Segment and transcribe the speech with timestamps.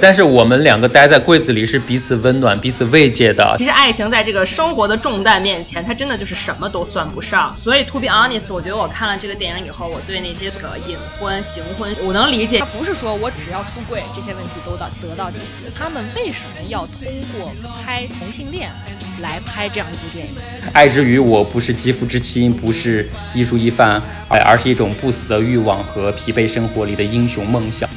[0.00, 3.56] 但是我们两个待在柜子里是彼此温暖、彼此慰藉的。
[3.58, 7.54] 其实爱情在这个生活的重担面前，它真的就是什么都算不上。
[7.60, 12.60] 所以，to be honest，我觉得我看了这个电影以后，我对那些个隐婚、行婚，我能理解。
[12.60, 15.70] 他不是说我只要出柜，这些问题都到得到解决。
[15.76, 17.04] 他们为什么要通
[17.36, 17.52] 过
[17.84, 18.70] 拍同性恋
[19.20, 20.32] 来拍这样一部电影？
[20.72, 27.90] 爱之于我不是肌肤之亲，不是一蔬一饭，哎，而是一种不死的欲望和疲惫生活里的英雄梦想。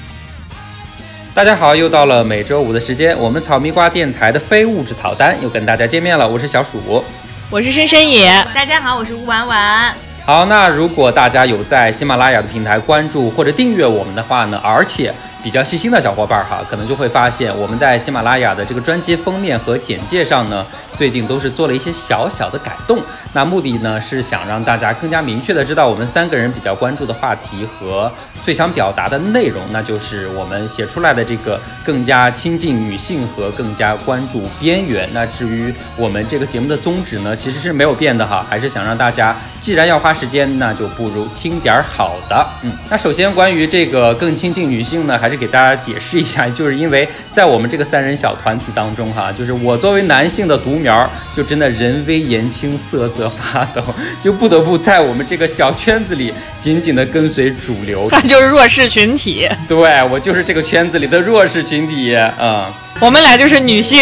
[1.34, 6.28] 大家好，又到了每周五的时间，我们草蜜瓜电台的非物质草单又跟大家见面了。
[6.28, 7.02] 我是小鼠，
[7.50, 8.30] 我是深深野。
[8.54, 9.96] 大家好，我是吴婉婉。
[10.26, 15.14] 好，那如果大家有在喜马拉雅的平台关注或者订阅我们的话呢，而且。
[15.44, 23.00] 比较细心的小伙伴哈，可能就会发现我们在喜马拉雅的这个专辑封面和简介上呢，最近都是做了一些小小的改动。
[23.34, 28.12] 那目的呢是想让大家更加明确的知道我们三个人比较关注的话题和
[28.44, 35.08] 最想表达的内容，那就是我们写出来的这个更加亲近女性和更加关注边缘。
[35.14, 42.46] 那至于我们这个节目的宗旨呢，其实是没有变的哈，还是想让大家既然要花时间，那就不如听点好的。
[42.64, 53.84] 嗯，那首先关于这个更亲近女性呢，还是给大家解释一下，就是因为在我们这个三人小团体当中，哈，就是我作为男性的独苗，就真的人微言轻，瑟瑟发抖，
[54.24, 58.10] 就不得不在我们这个小圈子里紧紧的跟随主流。
[58.10, 62.16] 他就是弱势群体，对我就是这个圈子里的弱势群体。
[62.40, 62.66] 嗯，
[63.00, 64.02] 我们俩就是女性，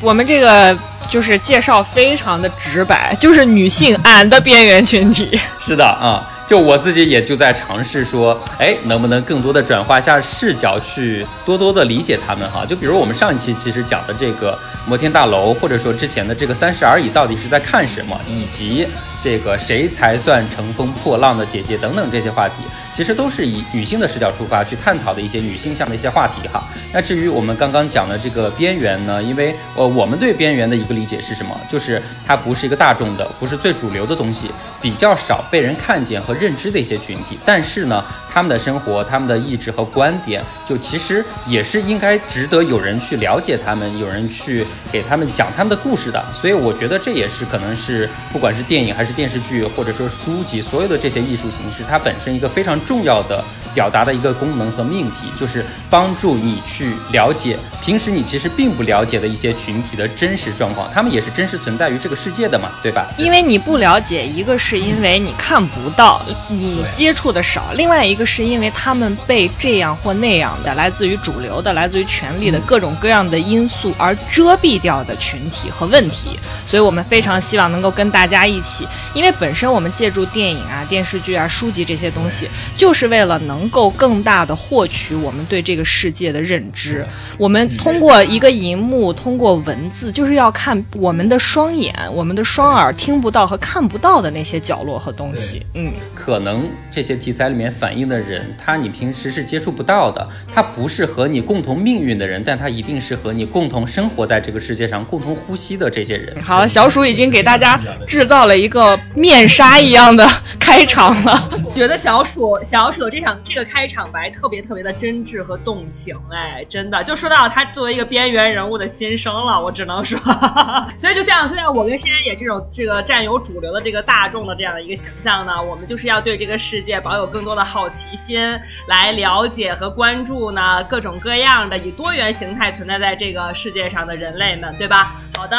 [0.00, 0.76] 我们这个
[1.08, 5.38] 就是介绍非常的直白，就是女性俺的边缘群体。
[5.60, 6.20] 是的，啊。
[6.48, 12.64] 就我自己也就在尝试说，哎，能不能更多的转化一下视角，去多多的理解他们哈。
[12.64, 18.88] 就比如我们上一期其实讲的这个摩天大楼，或者说之前的这个三十而已，到底是在看什么，以及
[19.22, 22.54] 这个谁才算乘风破浪的姐姐等等这些话题。
[22.98, 26.60] 其实都是以女性的视角出发去探讨的一些女性向的一些话题哈。
[26.92, 31.56] 那至于我们刚刚讲的这个边缘呢，因为呃我们对边缘的一个理解是什么？
[31.70, 34.50] 就是它不是一个大众的，不是最主流的东西，
[34.82, 37.38] 比较少被人看见和认知的一些群体。
[37.46, 46.20] 但是呢，他们的生活、他们的意志和观点，就其实也是应该值得有人去了解他们，有人去给他们讲他们的故事的。
[46.34, 52.76] 所以我觉得这也是可能是不管是电影还是电视剧，或者说书籍，所有的这些艺术形式，它本身一个非常。
[52.88, 53.44] 重要的
[53.78, 63.06] 表达的一个功能和命题，就是帮助你去了解平时你其实并不了解的一些群体的真实状况，他们也是真实存在于这个世界的嘛，对吧？
[63.16, 76.30] 因为你不了解，一个是因为你看不到，你接触的少；另外一个是因为他们被这样或那样的来自于主流的、来自于权力的各种各样的因素而遮蔽掉的群体和问题。
[76.68, 82.48] 所以我们非常希望能够跟大家一起，因为本身我们借助电影啊、电视剧啊、书籍这些东西。
[82.76, 87.06] 就是为了能够更大的获取我们对这个世界的认知，
[87.38, 95.64] 我们通过一个荧幕，通过文字，就是要看我们的双眼、我们的双耳听不到和看不到的那些角落和东西。
[95.74, 106.36] 嗯，可能这些题材里面反映的人，他你平时是接触不到的，他不是和你共同命运的人，但他一定是和你共同生活在这个世界上、共同呼吸的这些人。
[106.42, 112.58] 好，小鼠已经给大家制造了一个面纱一样的开场了，觉得小鼠。
[112.64, 120.18] 小鼠这场这个开场白特别特别的真挚和动情，哎，真的就说到他作为一个边缘人物的心声了，我只能说，
[120.94, 128.38] 所以就像就像我跟山野这种这个占有主流的这个大众的这样的一个形象呢，我们就是要对这个世界保有更多的好奇心，
[128.86, 135.14] 来了解和关注呢各种各样的以多元形态存在在这个世界上的人类们，对吧？
[135.34, 135.56] 好的。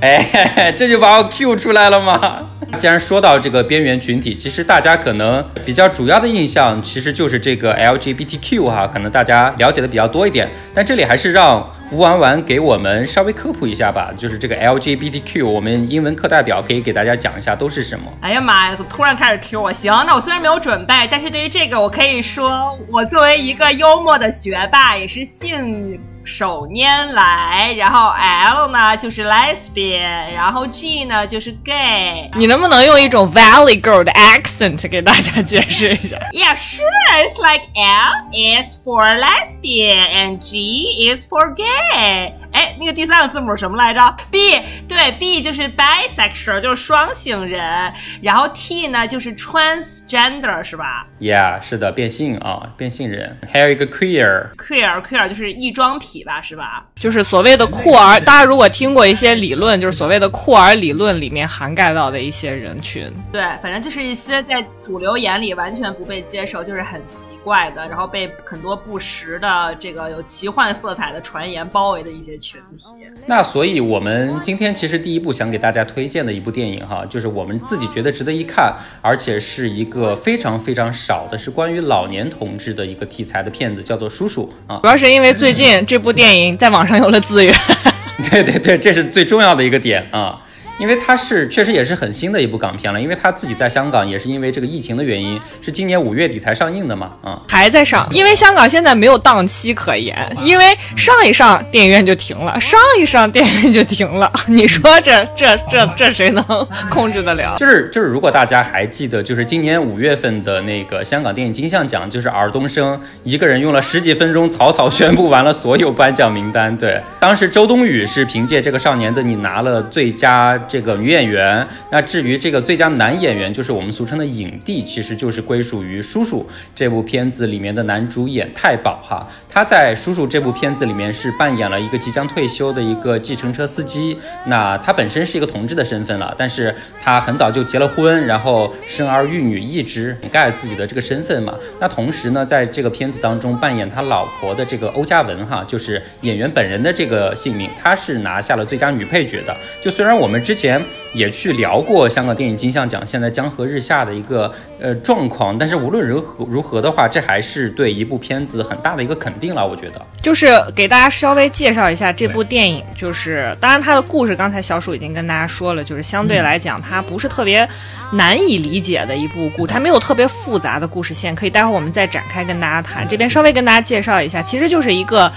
[0.00, 2.42] 哎， 这就把我 Q 出来了吗？
[2.74, 10.50] 既然说到这个边缘群体，其实大家可能比较主要的印象其实就是这个 LGBTQ 哈，可能大家了解的比较多一点。
[10.74, 18.12] 但这里还是让吴婉婉给我们稍微科普一下吧，就是这个 LGBTQ，我们英文课代表可以给大家讲一下都是什么。
[18.20, 19.72] 哎呀妈呀，怎么突然开始 Q 我？
[19.72, 26.00] 行，那我虽然没有准备，但是对于这个，我可以说，我作为一个幽默的学霸，也是幸运。
[26.23, 32.29] 手拈来，然后 L 呢就是 lesbian，然后 G 呢就是 gay。
[32.35, 36.17] 你能不能用一种 Valley Girl 的 accent 给大家解释一下？
[36.31, 36.85] Yeah, sure.
[37.09, 42.35] It's like L is for lesbian and G is for gay.
[42.51, 44.15] 哎，那个第三个字母什么来着？
[44.29, 47.91] B，对，B 就是 bisexual，就是双性人。
[48.21, 51.07] 然后 T 呢，就是 transgender，是吧？
[51.19, 53.39] Yeah，是的，变性啊，变性人。
[53.51, 56.86] 还有一个 queer，queer，queer 就是异装癖 吧，是吧？
[56.96, 58.20] 就是所谓的酷儿。
[58.20, 63.10] 大家如果听过一些理论，就是所谓的酷儿理论里面涵盖到的一些人群。
[63.32, 72.34] 对，反正就是一些在主流眼里完全不被接受，就是很奇怪的，然后被很多不实的这个有奇幻色彩的传言包围的一些。
[72.44, 72.84] 群体。
[73.26, 84.80] 那所以，我们今天其实第一部想给大家推荐的一部电影哈，就是我们自己觉得值得一看，而且是一个非常非常少的，是关于老年同志的一个题材的片子，叫做《叔叔》啊。
[84.82, 87.52] 主要是因为最近这部电影在网上有了资源。
[88.30, 90.38] 对对对，这是最重要的一个点啊。
[90.78, 100.64] 因为它是确实也是很新的一部港片了，因为他自己在香港也是因为这个疫情的原因，是今年五月底才上映的嘛，啊，还在上，因为香港现在没有档期可言，因为
[100.96, 106.44] 上一上电影院就停了，上一上电影院就停了， 你说这这这这谁能
[106.90, 107.54] 控制得了？
[107.56, 120.60] 就是就是，如果大家还记得，就是今年五月份的那个香港电影金像奖，就是尔冬升一个人用了十几分钟草草宣布完了所有颁奖名单，对，当时周冬雨是凭借这个少年的你拿了最佳。
[120.68, 126.42] 这个女演员，那至于这个最佳男演员，就是我们俗称的影帝，其实就是归属于《叔叔》
[126.74, 129.26] 这部片子里面的男主演太保哈。
[129.48, 134.16] 他在《叔叔》这部片子里面是扮演了一个即将退休的一个计程车司机。
[134.46, 141.56] 那他本身是一个同志的身份了，但是他很早就结了婚，然后生儿育女，一直掩盖自己的这个身份嘛。
[141.80, 149.56] 那同时呢，在这个片子当中扮演他老婆的这个欧嘉文哈，就是演员本人的这个姓名，他是拿下了最佳女配角的。
[149.82, 150.80] 就虽然我们之之前
[151.12, 159.66] 也去聊过香港电影金像奖现在江河日下的一个呃状况，但是无论如何如何的话，这还是对一部片子很大的一个肯定了。
[159.66, 160.46] 我觉得，就是
[160.76, 167.68] 给大家稍微介绍一下这部电影，就是当然它的故事刚才小鼠已经跟大家说了，就是相对来讲它不是特别
[168.12, 173.08] 难以理解的一部故，它没有特别复杂的故事线，可以待会儿我们再展开跟大家谈。
[173.08, 175.28] 这边稍微跟大家介绍一下，其实就是一个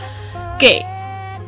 [0.60, 0.86] gay，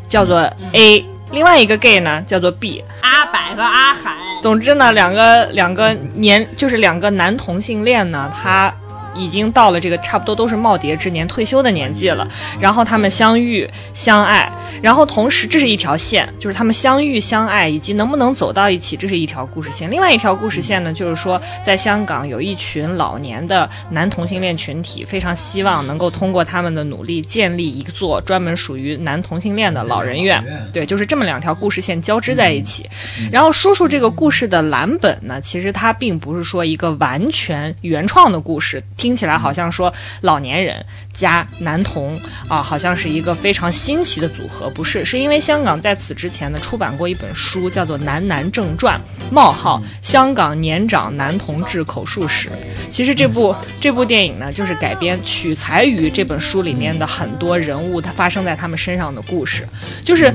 [0.07, 1.05] 叫做 A。
[1.31, 4.15] 另外一个 gay 呢，叫做 B，阿白和阿海。
[4.41, 8.73] 总之呢，两个两个年，就是两个男同性恋呢，他。
[9.15, 12.27] 已经到了这个差不多都是耄耋之年、退休的年纪了，
[12.59, 14.51] 然后他们相遇相爱，
[14.81, 19.89] 然后同时这是一条线，就是他们相遇相爱以及能不能走到一起，这是一条故事线。
[19.89, 30.43] 另外一条故事线呢，就是说在香港有一群老年的男同性恋群体，非常希望能够通过他们的努力建立一座专门属于男同性恋的老人院。
[30.71, 32.89] 对，就是这么两条故事线交织在一起。
[33.31, 38.81] 然后说说这个故事的蓝本呢，其实它并不是说一个完全原创的故事。
[38.99, 39.91] 听起来好像说
[40.21, 42.19] 老年人加男童
[42.49, 45.05] 啊，好像是一个非常新奇的组合，不是？
[45.05, 48.99] 是因为香港在此之前呢出版过一本书，叫做《男男正传：
[49.31, 52.49] 冒号香港年长男同志口述史》。
[52.91, 59.65] 其实这部这部电影呢，就是改编取材于这本书里面的很多人物，他发生在他们身上的故事。
[60.03, 60.33] 就是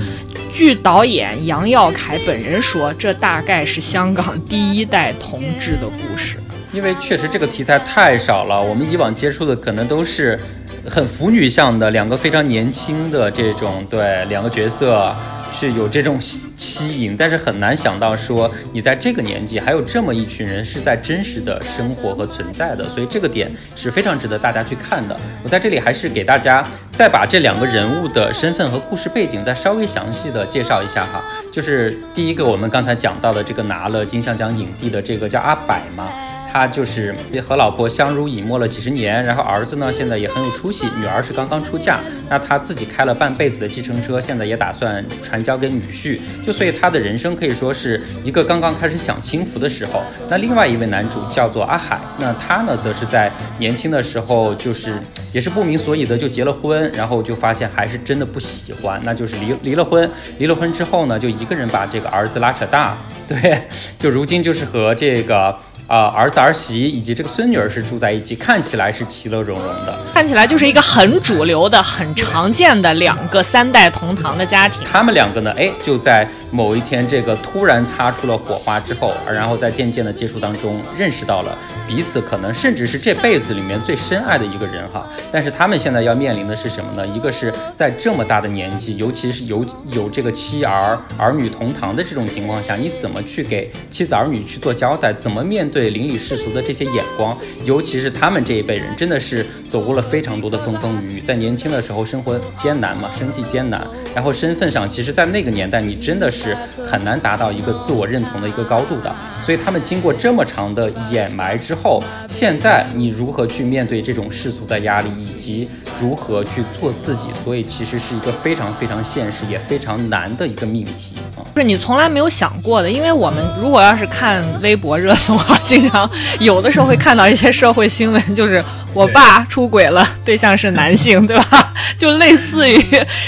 [0.52, 6.38] 据导演杨耀凯本人说，这大概是香港第一代同志的故事。
[6.74, 10.36] 因为确实这个题材太少了，我们以往接触的可能都是
[10.84, 15.14] 很腐女向的两个非常年轻的这种对两个角色
[15.52, 25.16] 是有这种吸引，但是很难想到说你在这个年纪还有这么一群人是在真实的生活和存在的，所以这个点是非常值得大家去看的。
[25.44, 31.22] 我在这里还是给大家再把这两个人物的身份和故事背景再稍微详细的介绍一下哈，
[31.52, 36.08] 就是第一个我们刚才讲到的这个拿了金像奖影帝的这个叫阿柏嘛。
[36.54, 37.12] 他就是
[37.42, 41.98] 和老婆相濡以沫了几十年，然后儿子呢现在也很有出息，女儿是刚刚出嫁，
[42.30, 50.04] 那他自己开了半辈子的计程车，现在也打算传交给女婿，就所以他的人生可以说是一个刚刚开始享清福的时候。
[50.28, 54.96] 那另外一位男主叫做阿海，那他呢则是在年轻的时候就是
[55.32, 60.08] 也是不明所以的就结了婚，然后就发现还是真的不喜欢，那就是离离了婚，
[60.38, 62.96] 离了婚之后呢就一个人把这个儿子拉扯大，
[63.26, 63.60] 对，
[63.98, 65.58] 就如今就是和这个。
[65.86, 74.82] 啊，儿子儿媳以及这个孙女儿是住在一起，看起来是其乐融融的，看起来就是一个很主流的、很常见的两个三代同堂的家庭。
[74.82, 81.54] 他们两个呢，哎，就在某一天这个突然擦出了火花之后，然后在渐渐的接触当中，认识到了
[81.86, 85.06] 彼此可能甚至是这辈子里面最深爱的一个人哈。
[85.30, 87.06] 但是他们现在要面临的是什么呢？
[87.06, 95.12] 一个是在这么大的年纪，尤其是有有这个妻儿儿女同堂的这种情况下，你怎么去给妻子儿女去做交代？
[95.12, 95.70] 怎么面？
[95.74, 109.12] 对邻里世俗的这些眼光，尤其是他们这一辈人，真的是走过了非常多的风风雨雨，在年轻的时候生活艰难嘛，生计艰难，然后身份上，其实，在那个年代，你真的是很难达到一个自我认同的一个高度的。
[109.44, 115.68] 所以他们经过这么长的掩埋之后，现在你如何去面对这种世俗的压力，以及
[116.00, 117.24] 如何去做自己？
[117.44, 121.44] 所以其实是一个非常非常现实也非常难的一个命题啊！
[121.54, 126.08] 是你从来没有想过的，因为我们如果要是看微博热搜啊，经常
[126.40, 131.72] 有的时候会看到一些社会新闻，就是我爸出轨了，对象是男性， 对吧？
[131.98, 132.78] 就类似于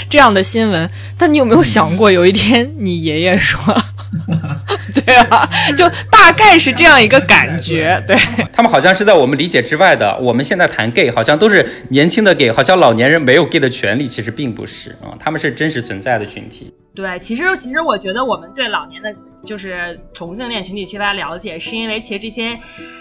[0.09, 0.89] 这样的新闻。
[1.17, 3.59] 但你有没有想过，有一天你爷爷说？
[4.93, 8.01] 对啊，就大概是这样一个感觉。
[8.07, 8.17] 对
[8.53, 10.17] 他们好像是在我们理解之外的。
[10.21, 16.73] 我们现在谈 gay，好像都是年轻的 gay，好像老年人没有 gay 的权利，其实并不是啊，他们是真实存在的群体。
[16.95, 19.13] 对，其实其实我觉得我们对老年的。
[19.43, 22.59] 就是同性恋群体缺乏了解，是因为其实这些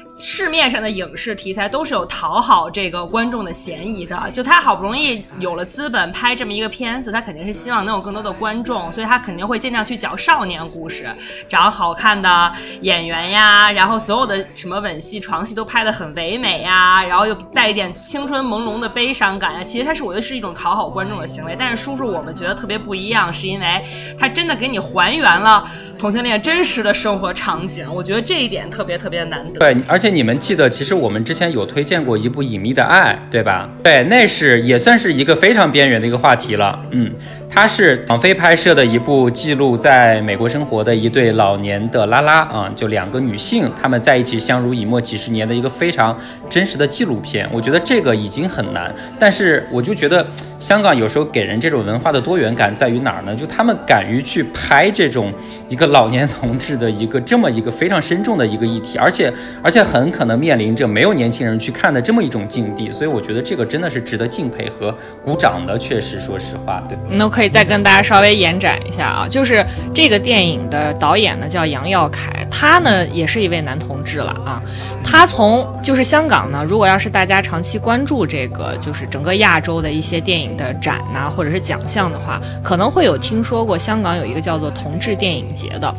[0.08, 4.30] 市面上的影视题材都是有讨好这个观众的嫌疑的。
[4.32, 11.08] 就他好不容易有了资本拍这么一个片子，他肯定是希望能有更多的观众，所以他肯定会尽量去讲少年故事，
[11.48, 12.52] 找好看的
[12.82, 19.64] 演员呀，然后所有的什么吻戏、床戏都拍得很唯美呀，然后又带一点青春朦胧的悲伤感呀。
[19.64, 21.56] 其实他是我觉得是一种讨好观众的行为。
[21.58, 23.84] 但是叔叔我们觉得特别不一样，是因为
[24.18, 29.60] 他真的给你还原了同性恋真实的生活场景，我觉得这一点特别特别难得。
[29.60, 33.68] 对，而且你们记得，其实我们之前有推荐过一部《隐秘的爱》，对吧？
[33.82, 36.78] 对，那是也算是一个非常边缘的一个话题了。
[36.90, 37.12] 嗯。
[37.48, 46.18] 它是网飞拍摄的一部记录在美国生活的一对老年的拉拉啊，就两个女性，她们在一起相濡以沫几十年的一个非常
[46.50, 47.48] 真实的纪录片。
[47.52, 50.26] 我觉得这个已经很难，但是我就觉得
[50.66, 53.32] 香港有时候给人这种文化的多元感在于哪儿呢？
[53.36, 55.32] 就他们敢于去拍这种
[55.68, 59.32] 一个老年同志的一个这么一个非常深重的一个议题，而且
[59.62, 62.90] 而且很可能面临着没有年轻人去看的这么一种境地。
[62.90, 64.92] 所以我觉得这个真的是值得敬佩和
[65.24, 65.78] 鼓掌的。
[65.78, 66.98] 确实，说实话，对。
[67.08, 74.60] 那我可以再跟大家稍微延展一下啊，就是这个电影的导演呢叫杨耀凯，他呢也是一位男同志了啊。
[75.04, 85.94] 他从就是香港呢，如果要是大家长期关注这个就是整个亚洲的一些电影的展呐，或者是奖项的话，可能会有听说过香港有一个叫做同志电影节的。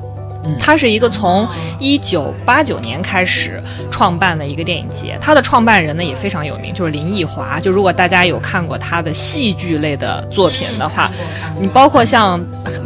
[0.59, 1.47] 它是一个从
[1.79, 3.61] 一九八九年开始
[3.91, 7.59] 创办的一个电影节，它的创办人呢也非常有名，就是林奕华。
[7.59, 11.11] 就如果大家有看过他的戏剧类的作品的话，
[11.59, 12.39] 你包括像《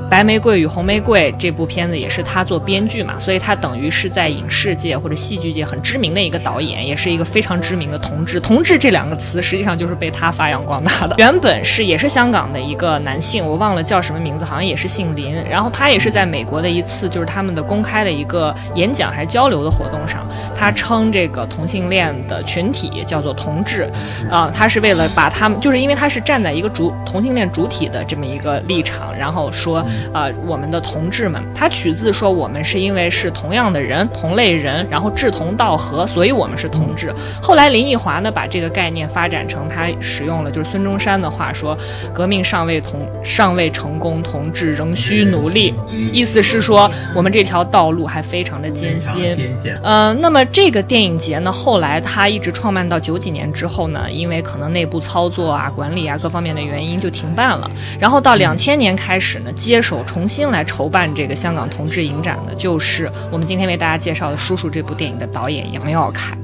[0.10, 8.40] 白玫瑰与红玫瑰》这部片子也是他做编剧嘛，所以他等于是在影视界或者戏剧界很知名的一个导演，也是一个非常知名的同志。
[8.40, 11.16] 同志这两个词实际上就是被他发扬光大的。
[11.20, 15.32] 原本是也是香港的一个男性，我忘了叫什么名字，好像也是姓林。
[15.50, 17.51] 然后他也是在美国的一次就是他们。
[17.54, 23.90] 的公开的一个演讲还是交流的活动上，他称这个同性恋的群体叫做同志，
[24.30, 37.14] 啊，他是为了把他们，就是因为他是站在一个主同性恋主体的这么一个立场，然后说，呃，我们的同志们，他取自说我们是因为是同样的人，同类人，然后志同道合，所以我们是同志。
[37.42, 41.78] 后来林奕华呢，把这个概念发展成他使用了就是孙中山的话说，
[42.14, 45.74] 革命尚未同尚未成功，同志仍需努力，
[46.12, 47.42] 意思是说我们这。
[47.42, 49.36] 这条道路还非常的艰辛，
[49.82, 57.68] 呃，那么这个电影节呢，后来它一直创办到九几年之后呢，因为可能内部操作啊、管理啊各方面的原因就停办了。
[58.00, 66.38] 然后到两千年开始呢，接手重新来筹办这个香港同志影展的，就是我们今天为大家介绍的《叔叔》这部电影的导演杨耀凯。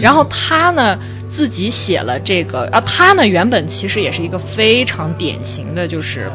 [0.00, 0.96] 然后他呢
[1.28, 6.30] 自己写了这个，啊，他呢原本其实也是一个非常典型的，就是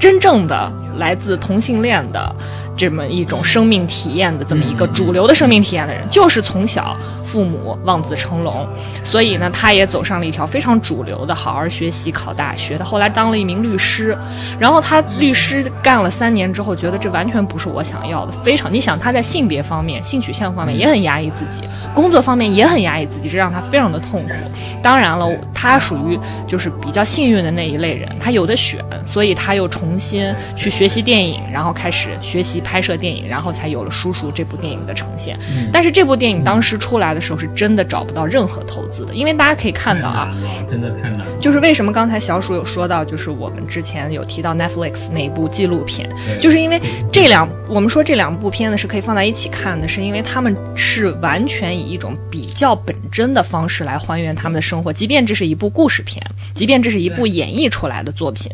[0.00, 2.34] 真正的来自同性恋的。
[2.80, 6.96] 这么一种生命体验的这么一个主流的生命体验的人，就是从小。
[7.30, 8.66] 父母望子成龙，
[9.04, 12.76] 所以呢，他也走上了一条非常主流的，好好学习考大学。
[12.76, 14.18] 他后来当了一名律师，
[14.58, 18.32] 然后他律师干了三年之后，觉得这完全不是我想要的。
[18.42, 21.62] 非常，你想他在性别方面、性取向方面也很压抑自己，
[21.94, 24.34] 工作方面也很压抑自己，这让他非常的痛苦。
[24.82, 26.18] 当然了，他属于
[26.48, 35.38] 就是比较幸运的那一类人，他有的选，所以他又重新去学习电影，然后开始学习拍摄电影，然后才有了《叔叔》这部电影的呈现。
[35.72, 37.20] 但是这部电影当时出来的。
[37.20, 40.34] 时候是真的找不到任何投资的，因为大家可以看到啊，
[40.70, 46.08] 真的看到，就是为什么刚才小鼠有说到，就是我们之前有提到 Netflix 那一部纪录片，
[46.40, 46.80] 就是因为
[47.12, 56.24] 这两，我们说这两部片子是可以放在一起看的，是因为他们是完全以一种比较本真的方式来还原他们的生活，即便这是一部故事片，
[56.54, 58.50] 即便这是一部演绎出来的作品，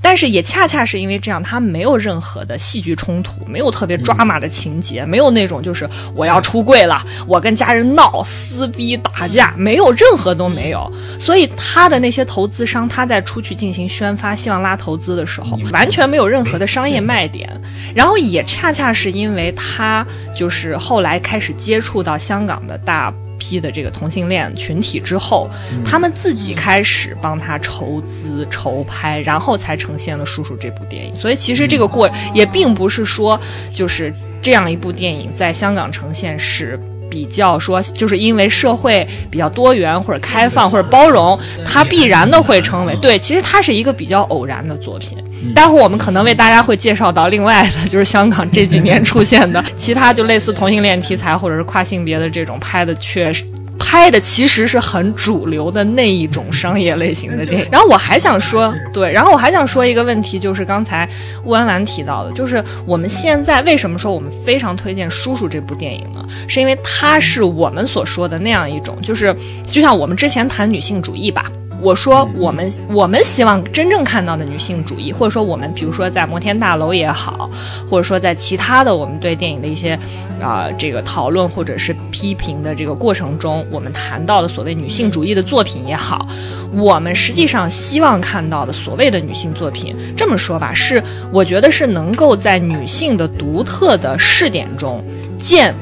[0.00, 10.92] 但是也恰恰是因为这样，它没有任何的戏剧冲突，没有特别抓马的情节，没有那种就是我要出柜了，我跟家人闹撕逼打架，没有任何都没有。
[11.18, 17.48] 所以他的那些投资商，他在出去进行宣发，希望拉投资的时候，完全没有任何的商业卖点。
[17.94, 23.10] 然后也恰恰是因为他就是后来开始接触到香港的大。
[23.38, 25.48] 批的这个同性恋群体之后，
[25.84, 31.14] 他们自己开始帮他筹资筹拍，然后才呈现了《叔叔》这部电影。
[31.14, 33.40] 所以其实这个过也并不是说
[33.72, 34.12] 就是
[34.42, 36.78] 这样一部电影在香港呈现是。
[37.10, 43.18] 比较说，就是因为社会比较多元或者开放或者包容，它必然的会成为对。
[43.18, 45.16] 其实它是一个比较偶然的作品。
[45.54, 53.44] 待会儿我们可能为大家会介绍到另外的，就是香港这几年出现的其他就类似同性恋题材或者是跨性别的这种拍的，确实。
[53.78, 57.68] 拍的其实是很主流的那一种商业类型的电影。
[57.70, 61.08] 然后我还想说，对，然后我还想说一个问题，就是刚才
[61.44, 66.24] 乌安兰提到的，就是我们现在为什么说我们非常推荐《叔叔》这部电影呢？
[66.48, 69.34] 是因为它是我们所说的那样一种，就是
[69.66, 71.50] 就像我们之前谈女性主义吧。
[71.80, 77.50] 我说，我们我们希望真正看到的女性主义，或者说我们比如说在摩天大楼也好，
[77.88, 79.98] 或者说在其他的我们对电影的一些
[80.40, 86.26] 啊这个讨论或者是批评的这个过程中，我们谈到的所谓女性主义的作品也好，
[86.72, 95.04] 我们实际上希望看到的所谓的女性作品，这么说吧，是我觉得是能够在女性的独特的视点中
[95.38, 95.74] 见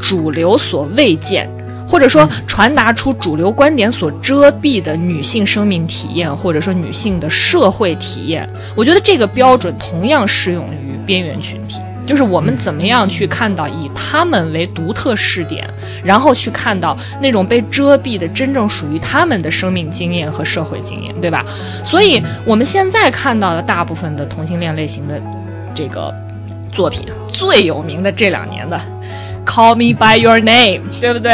[0.00, 1.48] 主流所未见。
[1.86, 11.80] 或者说，传达出主流观点所遮蔽的女性生命体验，或者说女性的社会体验，我觉得这个标准同样适用于边缘群体。
[12.06, 15.68] 就是我们怎么样去看到以他们为独特视点，
[16.04, 21.44] 然后去看到那种被遮蔽的真正属于他们的生命经验和社会经验，对吧？
[21.84, 25.20] 所以我们现在看到的大部分的同性恋类型的
[25.74, 26.14] 这个
[26.72, 28.80] 作品，最有名的这两年的。
[29.46, 31.32] Call me by your name，对不对？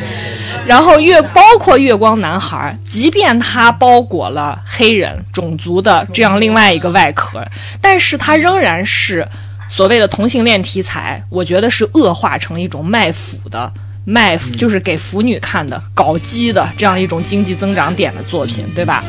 [0.66, 7.44] 然后月包括月光男孩，即便他包裹了黑人种族的这样另外一个外壳，
[7.80, 9.26] 但是他仍然是
[9.68, 11.22] 所谓的同性恋题材。
[11.28, 13.70] 我觉得是恶化成一种卖腐的
[14.04, 19.02] 卖，就是给腐女看的搞基的这样一种经济增长点的作品，对吧？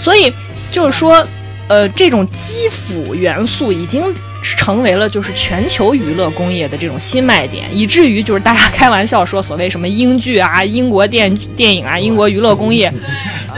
[0.00, 0.32] 所以
[0.72, 1.24] 就是说，
[1.68, 4.02] 呃，这种基腐元素已经。
[4.44, 12.92] 成为了就是全球娱乐工业的这种新卖点，以至于就是大家开玩笑说，所谓什么英剧啊、英国电电影啊、英国娱乐工业，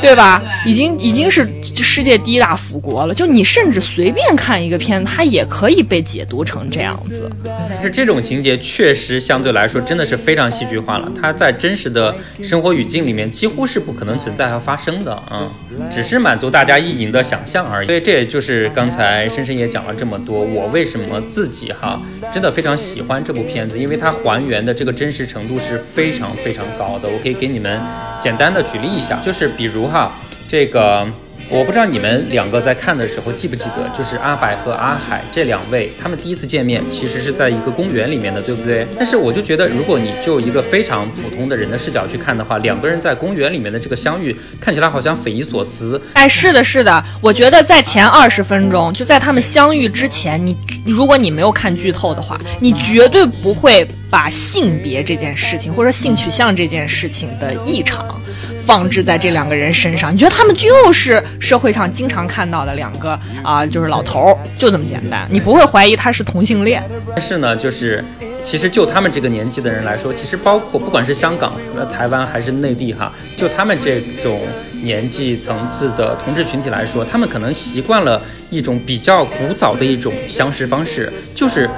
[0.01, 0.43] 对吧？
[0.65, 1.47] 已经已经是。
[1.83, 7.31] 世界第一大腐国了，就你甚至随便看一个片子，它也可以被解读成这样子。
[7.45, 15.47] 但是这种情节确实相对来说真的是非常戏剧化了，它在真实的生活语境里面几乎是不可能存在和发生的啊，
[15.91, 17.89] 只是满足大家意淫的想象而已。
[17.89, 22.01] 所以这也就是刚才深深也讲了这么多，我为什么自己哈
[22.33, 27.07] 真的非常喜欢这部片子，因为它还原的这个真实程度是非常非常高的。
[27.07, 27.79] 我可以给你们
[28.19, 30.13] 简单的举例一下，就是比如哈
[30.49, 31.07] 这个。
[31.49, 38.85] 我不知道你们两个在看的时候记不记得，就是阿白和阿海这两位，他们第一次见面其实是在一个公园里面的，对不对？
[38.97, 46.03] 但是我就觉得，如果你就一个非常普通的人的视角去看的话，两个人在公园里面的这个相遇，看起来好像匪夷所思。
[46.15, 58.21] 哎，是的，是的，我觉得在前二十分钟，就在他们相遇之前，你如果你没有看剧透的话，你绝对不会把性别这件事情，或者说性取向这件事情的异常。
[58.65, 66.83] 放置在这两个人身上，你觉得他们就是社会上经常看到的两个啊，就是老头儿，就这么简单，你不会怀疑他是同性恋。
[67.11, 68.05] 但是呢，就是
[68.47, 71.53] 其实就他们这个年纪的人来说，其实包括不管是香港、
[71.91, 74.41] 台湾还是内地哈，就他们这种
[74.83, 81.69] 年纪层次的同志群体来说，他们可能习惯了一种比较古早的一种相识方式，就是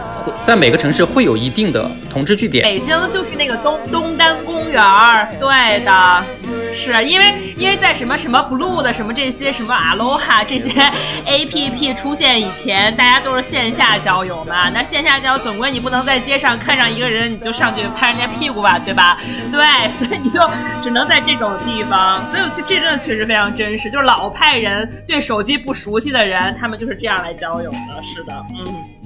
[0.43, 2.63] 在每个城市会有一定的同志据点。
[2.63, 4.08] 北京就是那个东东
[4.69, 6.25] 园儿，对的。
[6.71, 10.83] 是因为因为在什么什么 blue 的什么这些什么 aloha 这些
[11.25, 14.69] A P P 出现以前，大家都是线下交友嘛。
[14.69, 19.19] 那线下交友总归你不能在街上看上一个人你就上去拍人家屁股吧，对吧？
[19.51, 20.41] 对，所以你就
[20.83, 22.25] 只能在这种地方。
[22.27, 28.03] 所以这这真的确实非常真实，就是老派人对手机不熟悉的人，他们就是这样来交友的。
[28.03, 28.98] 是的，嗯。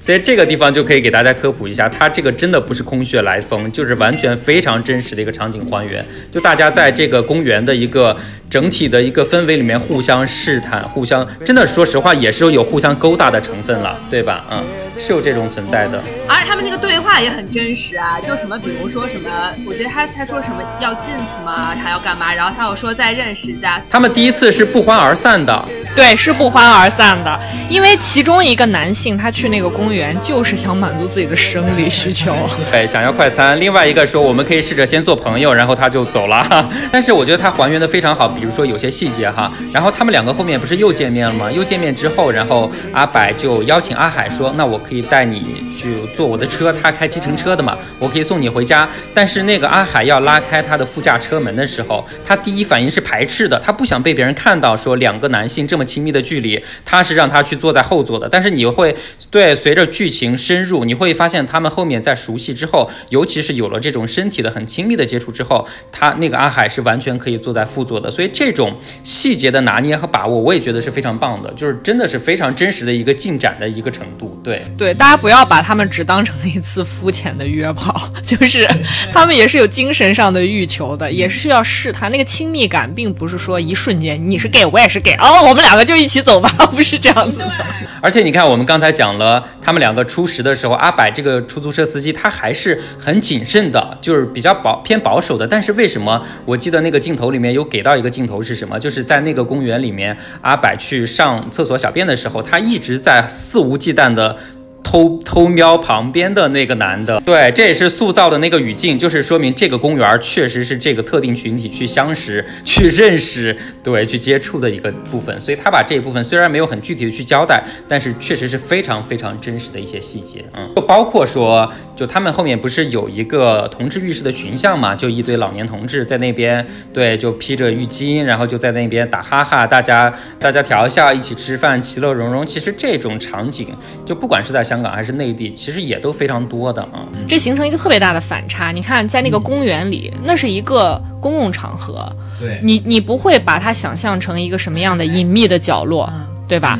[0.00, 6.04] 所以这个地方就可以给大家科普一下，它这个真的不是空穴来风，就是完全非常真实的一个场景还原。
[6.30, 8.16] 就大家在这个公园的一个。
[8.56, 14.46] 整体的一个氛围里面互相试探，互相真的说实话也是有互相勾搭的成分了，对吧？
[14.50, 14.64] 嗯，
[14.98, 16.02] 是有这种存在的。
[16.26, 19.28] 而且他们那个对话也很真实啊，就什么比如说什么，
[19.66, 21.74] 我觉得他他说什么要进去吗？
[21.74, 22.32] 他要干嘛？
[22.32, 23.78] 然后他又说再认识一下。
[23.90, 25.62] 他们第一次是不欢而散的。
[25.94, 27.38] 对，是不欢而散的，
[27.70, 32.34] 因为其中一个男性他去那个公园就是想满足自己的生理需求，
[32.70, 33.58] 对，想要快餐。
[33.58, 36.46] 另外一个说我们可以试着先做朋友，然后他就走了。
[36.92, 39.52] 但是我觉得他还原的非常好，比比如说有些细节哈。
[39.72, 41.50] 然后他们两个后面不是又见面了吗？
[41.50, 48.88] 又见面之后，然后阿柏就邀请阿海说，那我可以带你就坐我的车，他开计程车的嘛，我可以送你回家。
[49.12, 55.86] 但是那个阿海要拉开他的副驾车门的时候，他第一反应是排斥的，他不想被别人看到说两个男性这么。
[55.86, 58.94] 亲密的距离，他是让他去坐在后座的，但是你会
[59.30, 74.38] 对随着剧情深入，你会发现他们后面在熟悉之后，尤其是有了这种身体的很亲密的接触之后，他那个阿海是完全可以坐在副座的，所以这种细节的拿捏和把握，我也觉得是非常棒的，就是真的是非常真实的一个进展的一个程度。
[74.44, 78.68] 对对，大家不要把他们只当成一次肤浅的约炮，就是
[79.10, 85.86] 他们也是有精神上的欲求的，也是需要试探那个亲密感，并不是说一瞬间你是 gay 我也是 gay 哦，我们两个。
[85.86, 87.66] 就一起走吧，不是这样子的。
[88.02, 95.46] 而且你看，我们刚才讲了，他们两个初识的时候，阿柏这个出租车司机他还是很谨慎的，就是比较保偏保守的。
[95.46, 96.22] 但是为什么？
[96.44, 98.78] 我记得那个镜头里面有给到一个镜头是什么？
[98.78, 104.36] 就是在那个公园里面，阿柏去上厕所小便的时候，他一直在肆无忌惮的。
[104.82, 115.38] 偷偷瞄旁边的那个男的，对，这也是塑造的那个语境，就是说明这个公园确实是这个特定群体去相识、 去认识、对，去接触的一个部分。
[115.40, 132.46] 所以他把这一部分虽然没有很具体的去交代，但是确实是非常非常真实的一些细节，嗯，就包括说，就他们后面不是有一个同志浴室的群像嘛，就一堆老年同志在那边，对，就披着浴巾，然后就在那边打哈哈，大家大家调笑，一起吃饭，其乐融融。
[132.46, 133.68] 其实这种场景，
[134.04, 137.06] 就不管是在香港还是内地，其实也都非常多的啊。
[137.28, 138.72] 这形成一个特别大的反差。
[138.72, 142.10] 你看，在那个公园里，那是一个公共场合，
[142.40, 146.12] 对，你你不会把它想象成一个什么样的隐秘的角落，
[146.48, 146.78] 对吧？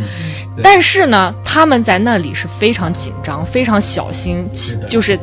[0.62, 4.48] 但是呢，他们在那里是非常紧张、非常小心，
[4.88, 5.18] 就是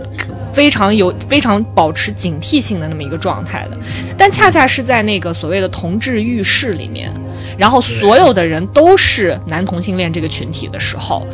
[0.54, 3.78] 非常有、非常保持警惕性的那么一个状态的。
[4.18, 7.12] 但恰恰是在那个所谓的同志浴室里面。
[7.58, 11.26] 然后所有的人都是男同性恋这个群体的时候，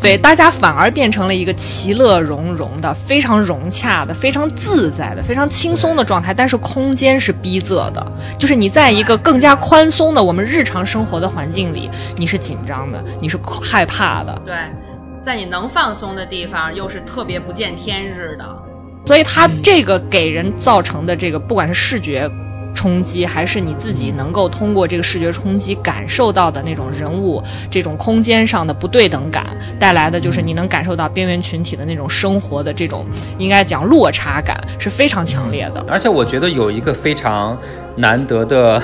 [0.00, 6.32] 对大家反而变成了一个其乐融融的、非常融洽的、非常自在的、非常轻松的状态。
[6.32, 14.42] 但是空间是逼仄的，就是你在一个更加宽松的我们日常生活的环境里，你是紧张的，你是害怕的。
[14.44, 14.54] 对，
[15.20, 18.62] 在你能放松的地方，又是特别不见天日的。
[19.06, 22.30] 所以它这个给人造成的这个，不管是视觉。
[22.76, 29.46] 冲击还是你自己能够通过这个视觉冲击感受到的那种人物这种空间上的不对等感
[29.80, 33.04] 带来的，就是你能感受到边缘群体的那种生活的这种
[33.38, 35.84] 应该讲落差感是非常强烈的。
[35.88, 37.58] 而且我觉得有一个非常
[37.96, 38.80] 难得的。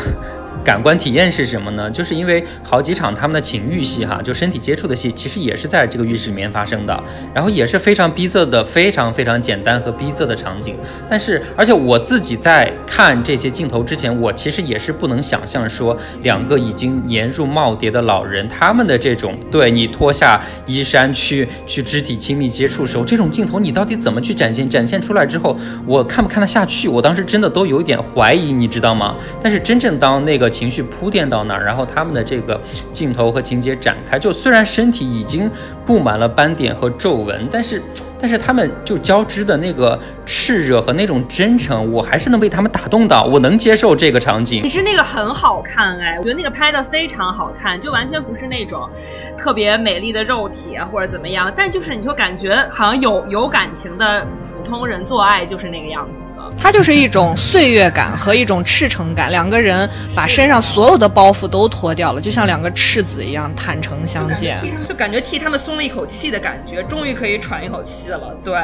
[0.65, 1.91] 感官体验是什么呢？
[1.91, 7.03] 就是因为好几场他们的情欲戏，哈，就身体接触的戏，其实也是在这个浴室里面发生的，
[7.35, 10.77] 然后也是非常逼仄的，非常非常简单和逼仄的场景。
[11.09, 24.69] 但是，而且我自己在看这些镜头之前，我其实也是不能想象说两个已经年入耄耋的老人，他们的这种对你脱下衣衫去去肢体亲密接触时候，这种镜头你到底怎么去展现？
[24.69, 26.87] 展现出来之后，我看不看得下去？
[26.87, 29.17] 我当时真的都有一点怀疑，你知道吗？
[29.41, 30.52] 但是真正当那个。
[30.53, 32.61] 情绪铺垫到那儿，然后他们的这个
[32.93, 35.51] 镜头和情节展开，就虽然身体已经
[35.87, 37.83] 布满了斑点和皱纹，但是。
[38.23, 44.63] 但是他们就交织的那个炽热和那种真诚，我还是能被他们打动到，我能接受这个场景。
[44.63, 48.89] 其实那个很好看哎，我觉得那个拍的非常好看，就完全不是那种
[49.37, 56.53] 特别美丽的肉体啊或者怎么样，但就是你就感觉好像有有感情的普通人做爱就是那个样子的。
[56.57, 68.12] 它就是一种岁月感和一种赤诚感，两个人把身上所有的包袱都脱掉了，就像两个赤子一样坦诚相见，就感觉替他们松了一口气的感觉，终于可以喘一口气。
[68.45, 68.55] 对，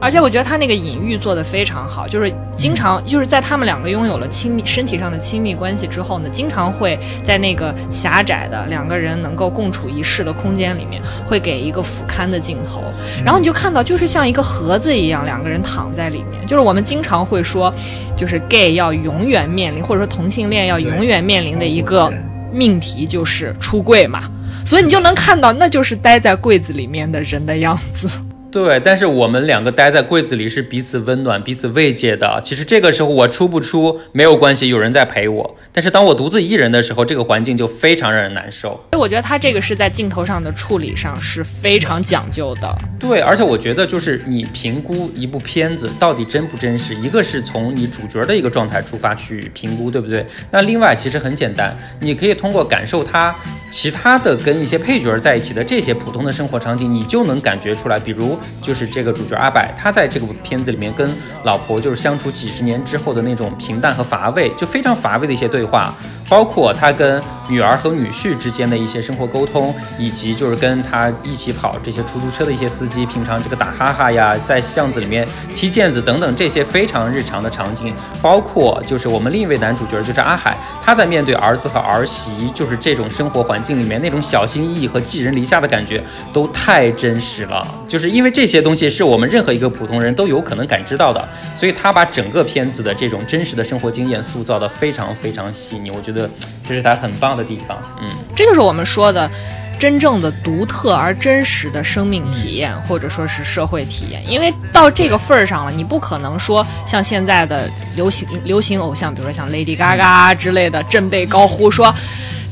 [0.00, 12.82] 而且我觉得他那个隐喻做的非常好，就是经常就是在他们两个拥有了亲密身体上的亲密关系之后呢，经常会在那个狭窄的两个人能够共处一室的空间里面，会给一个俯瞰的镜头，
[13.24, 17.72] 然后你就看到就是像一个盒子一样，两个人躺在里面，就是我们经常会说，
[18.16, 22.12] 就是 gay 要永远面临，或者说同性恋要永远面临的一个
[22.52, 24.22] 命题就是出柜嘛，
[24.64, 28.08] 所以你就能看到，那就是待在柜子里面的人的样子。
[28.56, 32.40] 对，但是我们两个待在柜子里是彼此温暖、彼此慰藉的。
[32.42, 35.56] 其实这个时候我出不出没有关系，有人在陪我。
[35.70, 38.70] 但是当我独自一人的时候，这个环境就非常让人难受。
[38.92, 42.74] 所以我觉得他这个是在镜头上的处理上是非常讲究的。
[42.98, 50.24] 对，而且我觉得就是你评估一部片子到底真不真实，一个是从你主角的一个状态出发去评估，对不对？
[50.50, 53.36] 那另外其实很简单，你可以通过感受他
[53.70, 58.00] 其他的跟一些配角在一起的这些普通的生活场景，你就能感觉出来。
[58.06, 61.08] 比如就是这个主角阿柏，他在这个片子里面跟
[61.44, 65.94] 老婆就是相处几十年之后的那种平淡和乏味，就非常乏味的一些对话，
[66.28, 87.66] 包括他跟女儿和女婿之间的一些生活沟通，以及就是跟他一起跑这些出租车的一些司机，平常这个打哈哈呀，在巷子里面踢毽子等等这些非常日常的场景，包括就是我们另一位男主角就是阿海，他在面对儿子和儿媳就是这种生活环境里面那种小心翼翼和寄人篱下的感觉，都太真实了。
[87.86, 96.28] 就是因为这些东西是我们任何一个普通人都有可能感知到的，所以他把整个片子的这种真实的生活经验塑造的非常非常细腻，我觉得
[96.62, 97.80] 这是他很棒的地方。
[97.98, 99.30] 嗯，这就是我们说的。
[99.78, 111.94] 真正的独特而真实的生命体验，或者说是社会体验，因为到这个份儿上了，你不可能说像现在的流行流行偶像，比如说像 Lady Gaga 之类的，振臂高呼说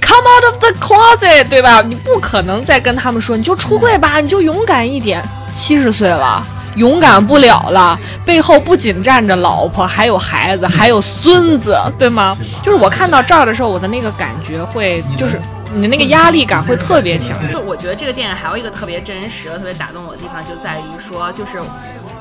[0.02, 1.80] “Come out of the closet”，对吧？
[1.80, 5.26] 你不可能再跟他们说，你就出柜吧，你就勇敢一点。
[5.56, 6.44] 七十岁了，
[6.76, 12.36] 勇敢不了了，背后不仅站着老婆，还有孩子，还有孙子，对吗？
[12.62, 15.40] 就是我看到这儿的时候，我的那个感觉会就是。
[15.76, 17.36] 你的那个压力感会特别强。
[17.52, 21.60] 就我觉得这个电影还有一个特别真实、特别打动我的地方，就在于说，就是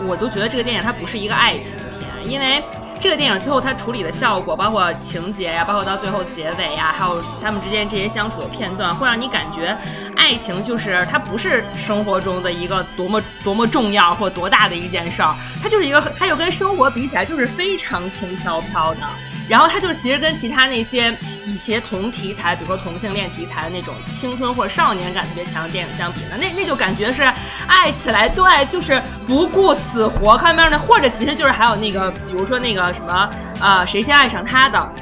[0.08, 2.64] 我都觉得这个电影它不是一个爱情片，因为
[3.04, 9.78] 这个电影最后它处理的效果，包括情节呀，包括到最后结尾呀，还有他们之间这些相处的片段，会让你感觉
[10.16, 19.02] 爱情就是它不是生活中的一个多么多么重要或多大的一件事儿，它就是一个，它又跟生活比起来就是非常轻飘飘的。
[19.50, 27.24] 然后它就其实跟其他那些以前同题材，比如说同性恋题材的那种青春或者少年感特别强的电影相比呢，那那就感觉是
[27.68, 33.30] 爱起来对，就是不顾死活，看面的，或者其实就是还有那个，比如说那个什么，
[33.60, 34.94] 呃，谁先爱上他的，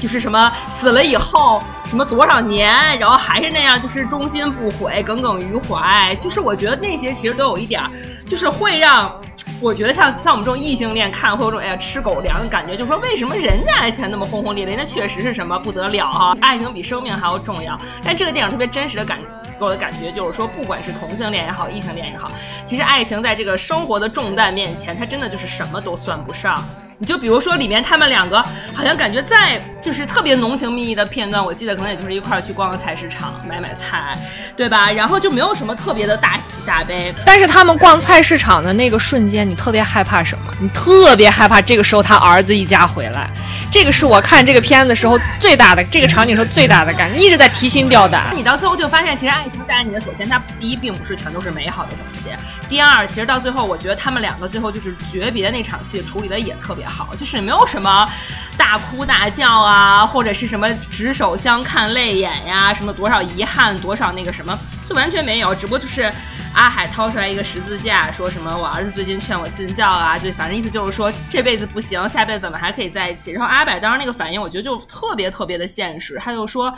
[0.00, 1.62] 就是什么死了以后
[1.94, 7.80] 什么多少年，然后还是那样，就是忠心不悔，耿耿于怀，就是我觉得那些其实都有一点，
[8.26, 9.14] 就是会让。
[9.60, 14.74] 我觉得像像我们这种异性恋看会有种哎呀吃狗粮的感觉，就说为什么人家爱情那么轰轰烈烈？
[14.76, 17.80] 那确实是什么不得了哈，爱情比生命还要重要。
[18.02, 19.20] 但这个电影特别真实的感
[19.56, 22.28] 给我的感觉就是说，不管是同性恋也好，异性恋也好，
[22.64, 26.60] 其实爱情在这个生活的重担面前，它真的就是什么都算不上。
[26.98, 28.40] 你就比如说里面他们两个
[28.72, 34.16] 好像感觉在就是特别浓情蜜意的片段，我记得可能也就是一块儿去逛个菜市场买买菜，
[34.56, 34.90] 对吧？
[34.92, 37.12] 然后就没有什么特别的大喜大悲。
[37.26, 40.54] 但是他们逛菜市场的那个瞬间，你特别害怕什么？
[40.60, 43.28] 你特别害怕这个时候他儿子一家回来。
[43.72, 48.32] 这个是我看这个片子的时候最大的这个场景时候最大的感，一直在提心吊胆。
[48.36, 52.28] 你到最后就发现，其实爱情带给你的，首先它第一并不是全都是美好的东西，
[52.68, 58.08] 第二，其实到最后我觉得他们两个最后就是诀别那场戏处理的也特别好，就是没有什么
[58.56, 66.12] 大哭大叫啊，或者是什么执手相看泪眼呀，什么多少遗憾多少那个什么，就完全没有，只不过就是。
[66.56, 73.32] 阿海掏出来一个十字架，说什么我儿子最近劝我信教啊，就反正意思就是说这辈子不行，下辈子怎么还可以在一起？
[73.32, 76.72] 然后阿柏当时那个反应，我觉得就特别特别的现实，他就说，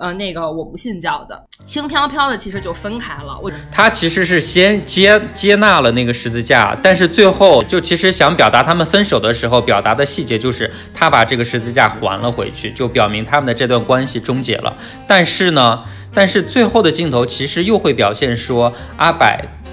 [0.00, 3.38] 呃，那个我不信教的，轻飘飘的其实就分开了。
[3.42, 14.74] 我他其实是先接接纳了那个十字架，但是最后就其实想表达他们分手的时候表达的细节就是他把这个十字架还了回去，就表明他们的这段关系终结了。
[15.06, 15.84] 但是呢？
[16.12, 19.24] 但是最后的镜头其实又会表现说阿柏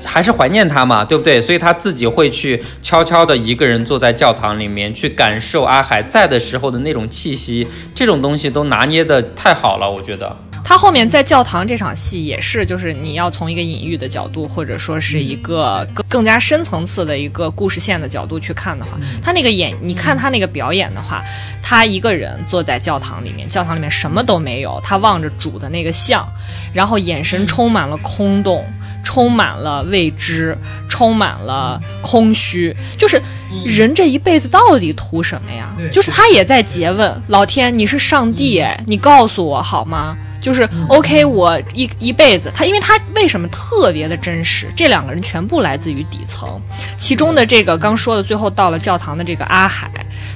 [0.03, 1.41] 还是怀念他嘛，对不对？
[1.41, 10.35] 所以他自己会去悄悄的一个人坐在教堂里面去感受阿海在的时候的那种气息，这种东西都拿捏的太好了，我觉得。
[10.63, 18.91] 他后面在教堂这场戏也是，就是你要从一个隐喻的角度，或者说是一个更更加深层次的一个故事线的角度去看的话，
[19.23, 21.23] 他那个演，你看他那个表演的话，
[21.63, 26.27] 他一个人坐在教堂里面，教堂里面什么都没有，他望着主的那个像，
[26.73, 28.65] 然后眼神充满了空洞，
[29.03, 30.57] 充满了未知，
[30.89, 33.21] 充满了空虚，就是
[33.65, 35.69] 人这一辈子到底图什么呀？
[35.91, 40.17] 就是他也在诘问老天，你是上帝哎，你告诉我好吗？
[40.39, 44.67] 就是 OK，我一一辈子，他因为他为什么特别的真实？
[44.75, 46.61] 这两个人全部来自于底层，
[46.95, 49.89] 其中的这个刚说的最后到了教堂的这个阿海，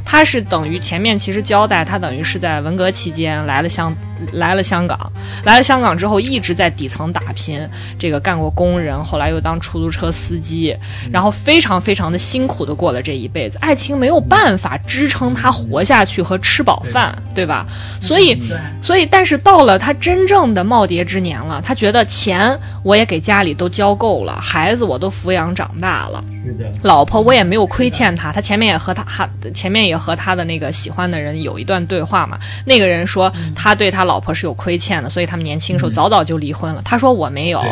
[0.06, 3.96] 他是等于前面其实交代他等于是在文革期间来了香
[4.34, 5.12] 来了香港，
[5.44, 7.68] 来了香港之后一直在底层打拼，
[7.98, 10.78] 这个干过工人，后来又当出租车司机，
[11.12, 13.58] 然后非常非常的辛苦的过了这一辈子。
[13.62, 17.66] 爱情没有办法支撑他活下去和吃饱饭，对吧？
[18.00, 18.40] 所以，
[18.80, 26.24] 所以，但是到了他真正的耄耋之年了，他觉得钱我也给家里都交够了，孩子我都抚养长大了。
[26.84, 28.32] 老婆，我也没有亏欠他。
[28.32, 32.38] 他前面也和他，他前面也和他的那个喜欢的人有一段对话嘛。
[32.66, 36.82] 那个人说他对他老婆是有亏欠的，所以他们年轻时候早早就离婚了。
[36.84, 37.64] 他说我没有，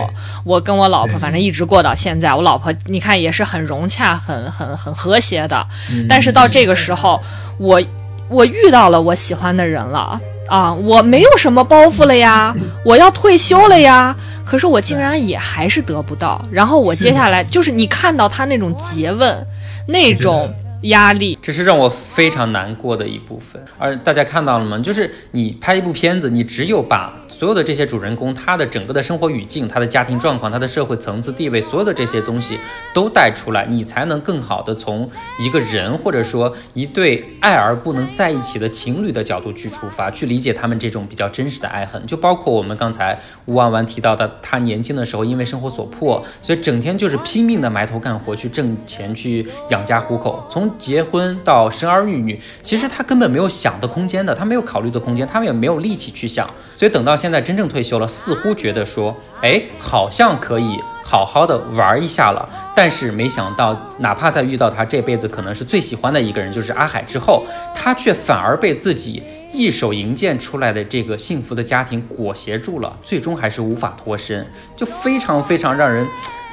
[0.46, 2.34] 我跟我老婆反正一直过到现在。
[2.34, 5.68] 我老婆你看也是很融洽、很很很和谐的。
[6.08, 7.22] 但是到这个时候，
[7.58, 7.82] 我
[8.30, 10.20] 我遇到了我喜欢的人了。
[10.48, 16.44] 啊，我没有什么包袱了呀，我要退休了呀，可是我竟然也还是得不到。
[16.50, 19.46] 然后我接下来就是你看到他那种诘问，
[19.86, 20.52] 那种。
[20.84, 23.62] 压力，这是让我非常难过的一部分。
[23.78, 24.80] 而大家看到了吗？
[24.80, 32.58] 就是你拍一部片子，你只有把所有的这些主人公他的整个的生活语境、他的家庭状况、他的社会层次地位，所有的这些东西
[32.94, 42.02] 都带出来，你才能更好的从一个人或者说一对爱而不能在一起的情侣的角度去出发，去理解他们这种比较真实的爱恨。
[42.08, 56.48] 就包括我们刚才吴婉婉提到的，他年轻的时候因为生活所迫，所以整天就是拼命的埋头干活去挣钱去养家糊口，从结婚到生儿育女，其实他根本没有想的空间的，他没有考虑的空间，他们也没有力气去想。
[56.76, 62.48] 所以等到现在真正退休了，似乎觉得说，哎，好像可以好好的玩一下了。
[62.76, 76.08] 但是没想到，哪怕在遇到他这辈子可能是最喜欢的一个人，就是阿海之后，他却反而被自己一手营建出来的这个幸福的家庭裹挟住了，最终还是无法脱身，就非常非常让人。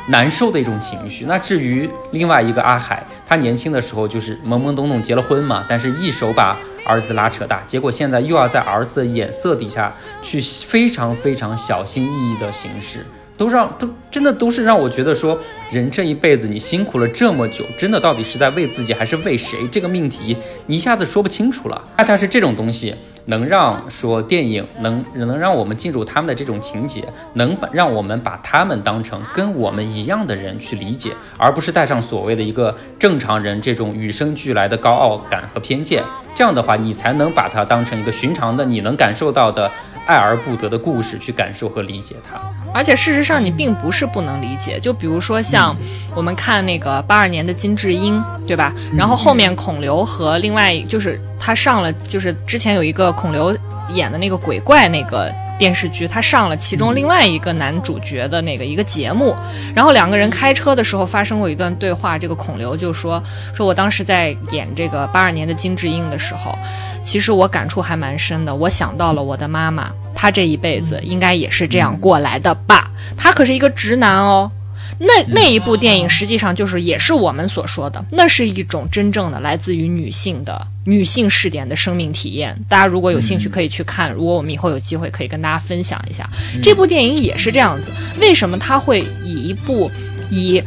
[0.09, 1.25] 难受的一种情绪。
[1.27, 9.93] 那至于另外一个阿海，他年轻的时候就是懵懵懂懂结了婚嘛，但是一手把儿子拉扯大，结果现在又要在儿子的眼色底下
[10.23, 13.05] 去非常非常小心翼翼的行事。
[13.39, 15.39] 都让都真的都是让我觉得说，
[15.71, 19.69] 人这一辈子你辛苦了这么久，真的到底是在为自己还是为谁？
[19.71, 21.85] 这个命题你一下子说不清楚了。
[21.99, 22.95] 恰恰是这种东西，
[23.27, 36.03] 能让说电影能能让我们进入他们的这种情节，能把让我们把他们当成跟我们一样的人去理解，而不是带上所谓的一个正常人这种与生俱来的高傲感和偏见。
[36.37, 39.73] 这样的话，你才能把它当成一个寻常的你能感受到的
[40.07, 42.39] 爱而不得的故事去感受和理解它。
[42.75, 44.79] 而且事实上，你并不是不能理解。
[44.79, 45.75] 就比如说像
[46.15, 48.75] 我们看那个八二年的金智英，对吧？
[48.95, 53.57] 然后后面孔刘和另外就是他上了，就是之前有一个孔刘
[53.95, 55.35] 演的那个鬼怪那个。
[55.59, 59.35] 电视剧，他上了其中另外一个男主角的那个一个节目，
[59.75, 62.19] 然后两个人开车的时候发生过一段对话。
[62.19, 63.23] 这个孔刘就说
[63.55, 66.57] ：“说我当时在演这个八二年的金智英的时候，
[67.05, 68.55] 其实我感触还蛮深的。
[68.55, 72.91] 我想到了我的妈妈，她这一辈子应该也是这样过来的吧？
[73.17, 74.51] 她可是一个直男哦。”
[74.99, 82.59] 那那一部电影实际上就是也是我们所说的，那是一种真正的来自于女性的女性视点的生命体验。
[82.69, 86.29] 大家如果有兴趣可以去看，如果我们以后有机会可以跟大家分享一下
[86.63, 87.89] 这部电影也是这样子。
[88.21, 89.91] 为什么它会以一部
[90.31, 90.63] 以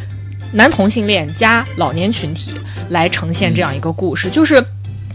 [0.52, 2.52] 男同性恋加老年群体
[2.90, 4.30] 来呈现这样一个故事？
[4.30, 4.62] 就是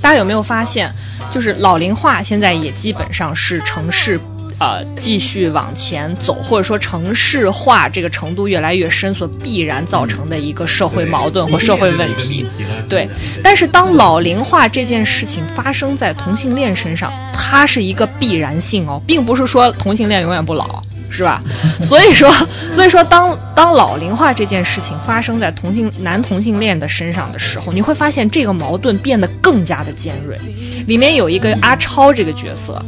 [0.00, 0.92] 大家有没有发现，
[1.32, 4.20] 就是老龄化现在也基本上是城市。
[4.60, 12.46] 呃，继续往前走，或者说城市化这个程度越来越深，所必然造成的一个社会矛盾或社会问题。
[12.88, 13.08] 对，
[13.42, 20.82] 但是当老龄化这件事情发生在同性恋身上，它是一个必然性哦，并不是说同性恋永远不老，
[21.14, 21.40] 是吧？
[21.80, 22.30] 所以说，
[22.72, 30.36] 所以说，当当老龄化这件事情发生在同性男同性恋的身上的时候，你会发现这个矛盾变得更加的尖锐。
[30.86, 32.84] 里面有一个阿超这个角色。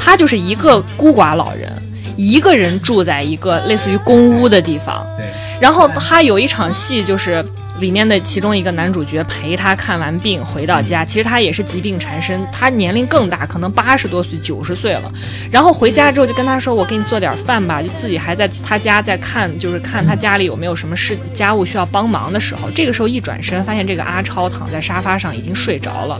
[0.00, 1.72] 他就是一个孤寡老人，
[2.16, 5.04] 一个人住在一个类似于公屋的地方。
[5.16, 5.26] 对。
[5.60, 7.44] 然后他有一场戏，就是
[7.80, 15.12] 里面的其中一个男主角陪他看完病回到家，其实他也是疾病缠身，他年龄更大，可能八十多岁、九十岁了。
[15.50, 26.18] 然后回家之后就跟他说：“我给你做点饭吧。”就自己还在他家在看，就是看他家里有没有什么事家务需要帮忙的时候，这个时候一转身发现这个阿超躺在沙发上已经睡着了，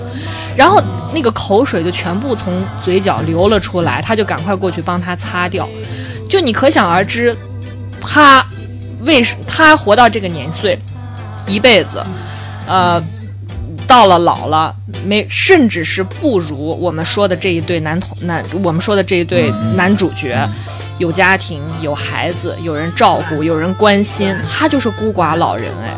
[0.57, 5.69] 然后那个口水就全部从嘴角流了出来，他就赶快过去帮他擦掉。
[6.29, 7.35] 就你可想而知，
[8.01, 8.45] 他。
[9.03, 10.77] 为什他活到这个年岁，
[11.49, 12.03] 一辈子，
[12.67, 13.03] 呃，
[13.87, 14.75] 到了老了，
[15.07, 20.49] 没甚至是不如我们说的这一对男同男，我们说的这一对男主角，
[20.99, 25.91] 有家庭，有孩子，有人照顾，有人关心，他就是孤寡老人，哎，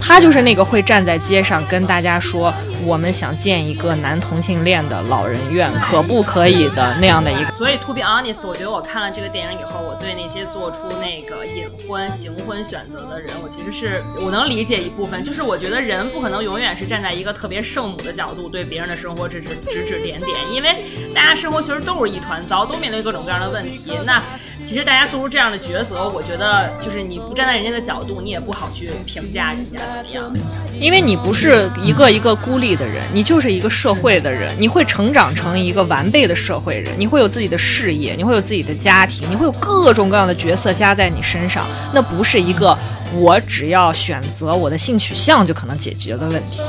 [0.00, 2.52] 他就是那个会站在街上跟大家说
[2.84, 7.50] 我们想建一个男同性恋的老人院，可不可以的那样的一个。
[7.52, 15.22] 所以，to be honest，我觉得我看了这个电影以后，我对那些做出那个隐婚、行婚选择的人，我其实是我能理解一部分。
[15.24, 20.76] 就是我觉得人不可能永远是站在一个特别圣母的角度对别人的生活指指指指点点，因为
[21.14, 23.92] 大家生活其实都是一团糟，都面对各种各样的问题。
[24.04, 24.22] 那
[24.64, 30.34] 其实大家做出这样的抉择，我觉得就是你不站在人家的角度，你也不好去评价人家怎么样，
[30.80, 42.76] 因为你不是一个一个孤立的人，你就是一个社会的人，你会成长成一个完备的社会人，你会有自己的事业，你会有自己的家庭，你会有各种各样的角色加在你身上，那不是一个
[43.14, 46.60] 我只要选择我的性取向就可能解决的问题。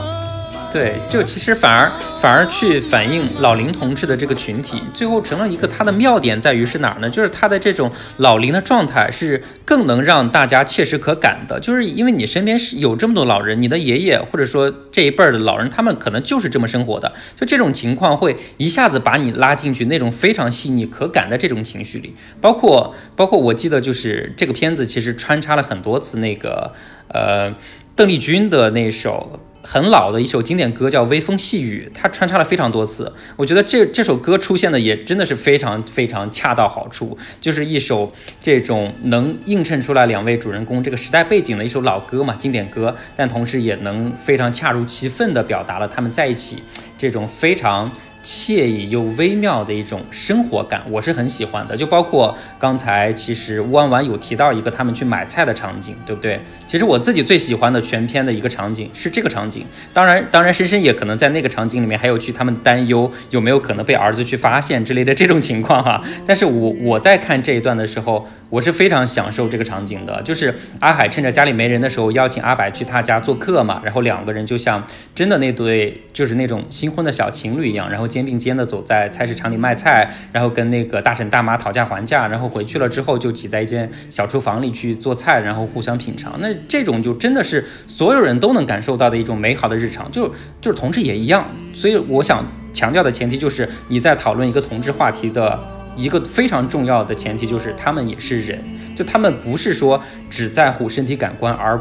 [0.69, 1.89] 对，就其实反而
[2.21, 7.09] 反而去反映老龄同志的这个群体，最后成了一个它的妙点在于是哪儿呢？
[7.09, 26.73] 就是他的这种老龄的状态是更能让大家切实可感的，就是因为你身边是有这么多老人，你的爷爷或者说这一辈儿的老人，他们可能就是这么生活的，就这种情况会一下子把你拉进去那种非常细腻可感的这种情绪里，包括包括我记得就是这个片子其实穿插了很多次那个
[27.07, 27.55] 呃
[27.95, 29.39] 邓丽君的那首。
[29.69, 33.11] 很老的一首经典歌叫《微风细雨》，它穿插了非常多次。
[33.35, 38.09] 我觉得这这首歌出现的也真的是非常非常恰到好处，就是一首
[38.41, 46.63] 这种能映衬出来两位主人公这个时代背景的一首老歌嘛，经典歌，但同时也能非常恰如其分地表达了他们在一起
[46.97, 47.91] 这种非常。
[48.27, 51.77] 惬意又微妙的一种生活感，我是很喜欢的。
[51.77, 56.37] 就包括刚才其实弯弯有提到一个他们去买菜的场景，对不对？
[56.67, 59.65] 其实我自己最喜欢的全片的一个场景是这个场景。
[59.93, 66.03] 当然，当然，深深也可能在那个场景里面还有去他们担忧有没有可能被儿子去发现之类的这种情况哈。
[66.25, 70.21] 但是我我在看这一段的时候，我是非常享受这个场景的。
[70.23, 78.05] 就是阿海趁着家里没人的时候邀请阿白去他家做客嘛，然后两个人就像真的那对就是那种新婚的小情侣一样，然后。
[78.17, 86.35] 肩并肩的走在菜市场里卖菜，然后跟那个大婶大妈讨价还价，然后回去了之后就挤在一间小厨房里去做菜，然后互相品尝。
[86.39, 90.27] 那这种就真的是所有人都能感受到的一种美好的日常，就
[90.59, 91.45] 就是同志也一样。
[91.75, 92.43] 所以我想
[92.73, 95.59] 强调的前提就是你在讨论一个同志话题的
[95.95, 98.59] 一个非常重要的前提就是他们也是人，
[98.95, 101.79] 就他们不是说只在乎身体感官而。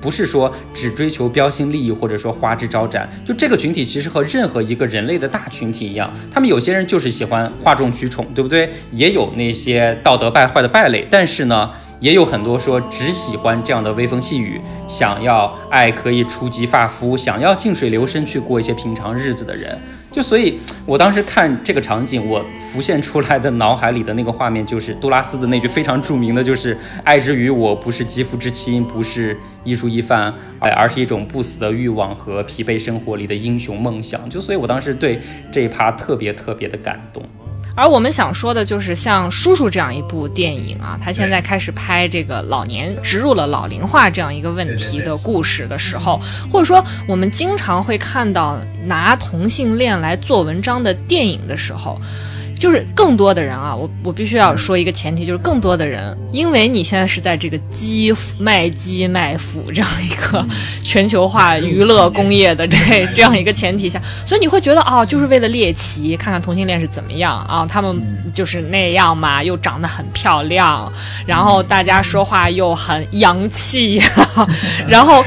[0.00, 8.70] 不是说只追求标新立异，或者说花枝招展，就这个群体其实和任何一个人类的大群体一样，他们有些人就是喜欢哗众取宠，对不对？
[8.92, 11.70] 也有那些道德败坏的败类，但是呢，
[12.00, 19.78] 也有很多说只喜欢这样的微风细雨，想要爱可以触及发肤，想要静水流深去过一些平常日子的人。
[20.12, 34.26] 就所以，我当时看这个场景，我浮现出来的脑海里的那个画面，就是杜拉斯的那句非常著名的，就是“爱之于我不是肌肤之亲，不是一蔬一饭，而而是一种不死的欲望和疲惫生活里的英雄梦想”。
[34.30, 35.20] 就所以，我当时对
[35.52, 37.22] 这一趴特别特别的感动。
[37.76, 46.18] 而我们想说的就是像《叔叔》这样一部电影啊，他现在开始拍这个老年植入了老龄化这样一个问题的故事的时候，
[46.50, 52.00] 或者说我们经常会看到拿同性恋来做文章的电影的时候。
[52.58, 60.44] 就是更多的人啊，我我必须要说一个前提，就是更多的人，因为你现在是在这个基卖基卖腐这样一个
[60.82, 62.76] 全球化娱乐工业的这
[63.14, 68.00] 这样一个前提下，所以你会觉得啊，就是为了猎奇，看看同性恋是怎么样啊，他们
[68.32, 70.90] 就是那样嘛，又长得很漂亮，
[71.26, 74.00] 然后大家说话又很洋气，
[74.88, 75.22] 然后